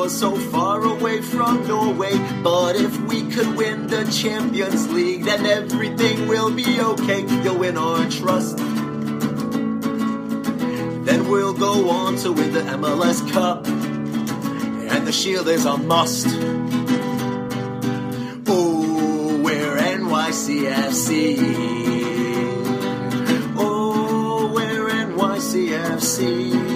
So 0.09 0.35
far 0.35 0.83
away 0.83 1.21
from 1.21 1.69
Norway, 1.69 2.17
but 2.43 2.75
if 2.75 2.99
we 3.03 3.31
could 3.31 3.55
win 3.57 3.87
the 3.87 4.05
Champions 4.11 4.89
League, 4.91 5.25
then 5.25 5.47
everything 5.47 6.27
will 6.27 6.51
be 6.51 6.81
okay. 6.81 7.25
You'll 7.43 7.59
win 7.59 7.77
our 7.77 8.09
trust. 8.11 8.57
Then 11.07 11.29
we'll 11.29 11.53
go 11.53 11.91
on 11.91 12.17
to 12.17 12.33
win 12.33 12.53
the 12.53 12.63
MLS 12.63 13.21
Cup, 13.31 13.67
and 13.67 15.07
the 15.07 15.13
Shield 15.13 15.47
is 15.47 15.67
a 15.67 15.77
must. 15.77 16.27
Oh, 18.49 19.39
we're 19.45 19.77
NYCFC. 19.77 21.39
Oh, 23.57 24.51
we're 24.53 24.89
NYCFC. 24.89 26.68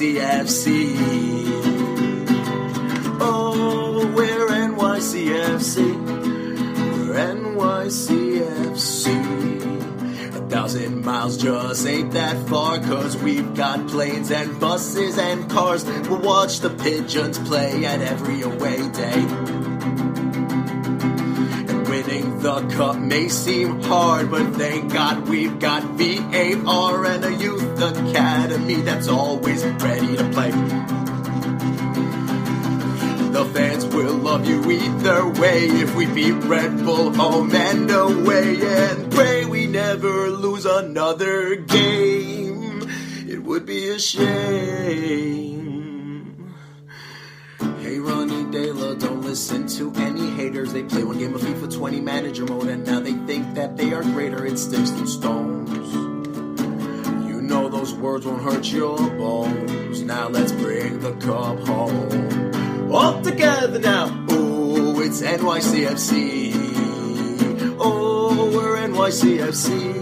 NYCFC. 0.00 0.96
Oh, 3.20 4.10
we're 4.16 4.48
NYCFC. 4.48 5.94
We're 6.96 7.14
NYCFC. 7.34 9.04
A 10.36 10.48
thousand 10.48 11.04
miles 11.04 11.36
just 11.36 11.86
ain't 11.86 12.12
that 12.12 12.48
far, 12.48 12.78
cause 12.78 13.18
we've 13.18 13.54
got 13.54 13.88
planes 13.88 14.30
and 14.30 14.58
buses 14.58 15.18
and 15.18 15.50
cars. 15.50 15.84
We'll 15.84 16.22
watch 16.22 16.60
the 16.60 16.70
pigeons 16.70 17.38
play 17.38 17.84
at 17.84 18.00
every 18.00 18.40
away 18.40 18.88
day. 18.88 19.26
Winning 22.00 22.38
the 22.38 22.66
cup 22.68 22.96
may 22.96 23.28
seem 23.28 23.82
hard, 23.82 24.30
but 24.30 24.54
thank 24.54 24.90
God 24.90 25.28
we've 25.28 25.58
got 25.58 25.82
VAR 25.82 27.04
and 27.04 27.24
a 27.26 27.34
youth 27.34 27.78
academy 27.78 28.76
that's 28.76 29.06
always 29.06 29.62
ready 29.66 30.16
to 30.16 30.24
play. 30.30 30.50
The 33.32 33.44
fans 33.52 33.84
will 33.84 34.14
love 34.14 34.48
you 34.48 34.62
either 34.70 35.28
way 35.28 35.66
if 35.66 35.94
we 35.94 36.06
beat 36.06 36.42
Red 36.44 36.82
Bull 36.86 37.12
home 37.12 37.54
and 37.54 37.90
away 37.90 38.56
and 38.62 39.12
pray 39.12 39.44
we 39.44 39.66
never 39.66 40.30
lose 40.30 40.64
another 40.64 41.56
game. 41.56 42.88
It 43.28 43.42
would 43.42 43.66
be 43.66 43.90
a 43.90 43.98
shame. 43.98 45.50
Hey, 47.80 47.98
Ronny 47.98 48.44
Deila, 48.44 48.98
don't 48.98 49.20
listen 49.20 49.66
to 49.76 49.92
any 49.96 50.19
They 50.72 50.84
play 50.84 51.02
one 51.02 51.18
game 51.18 51.34
of 51.34 51.40
FIFA 51.40 51.74
20 51.74 52.00
manager 52.00 52.44
mode 52.46 52.68
and 52.68 52.86
now 52.86 53.00
they 53.00 53.14
think 53.26 53.54
that 53.54 53.76
they 53.76 53.92
are 53.92 54.04
greater. 54.04 54.46
It 54.46 54.56
sticks 54.56 54.90
to 54.92 55.06
stones. 55.06 55.92
You 57.28 57.42
know 57.42 57.68
those 57.68 57.92
words 57.92 58.24
won't 58.24 58.42
hurt 58.42 58.70
your 58.70 58.96
bones. 58.96 60.00
Now 60.02 60.28
let's 60.28 60.52
bring 60.52 61.00
the 61.00 61.12
cup 61.14 61.58
home. 61.66 62.92
All 62.92 63.20
together 63.20 63.80
now. 63.80 64.26
Oh, 64.28 65.00
it's 65.00 65.22
NYCFC. 65.22 66.52
Oh, 67.80 68.50
we're 68.54 68.76
NYCFC. 68.76 69.94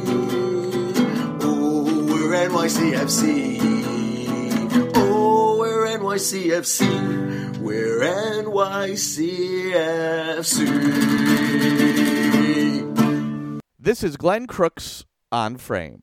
Oh, 1.42 1.82
we're 2.06 2.48
NYCFC. 2.48 3.58
Oh, 4.94 5.56
we're 5.58 5.86
NYCFC. 5.86 7.58
We're 7.58 8.00
NYCFC. 8.00 9.47
This 13.78 14.02
is 14.02 14.16
Glenn 14.16 14.46
Crooks 14.46 15.04
on 15.30 15.56
Frame. 15.56 16.02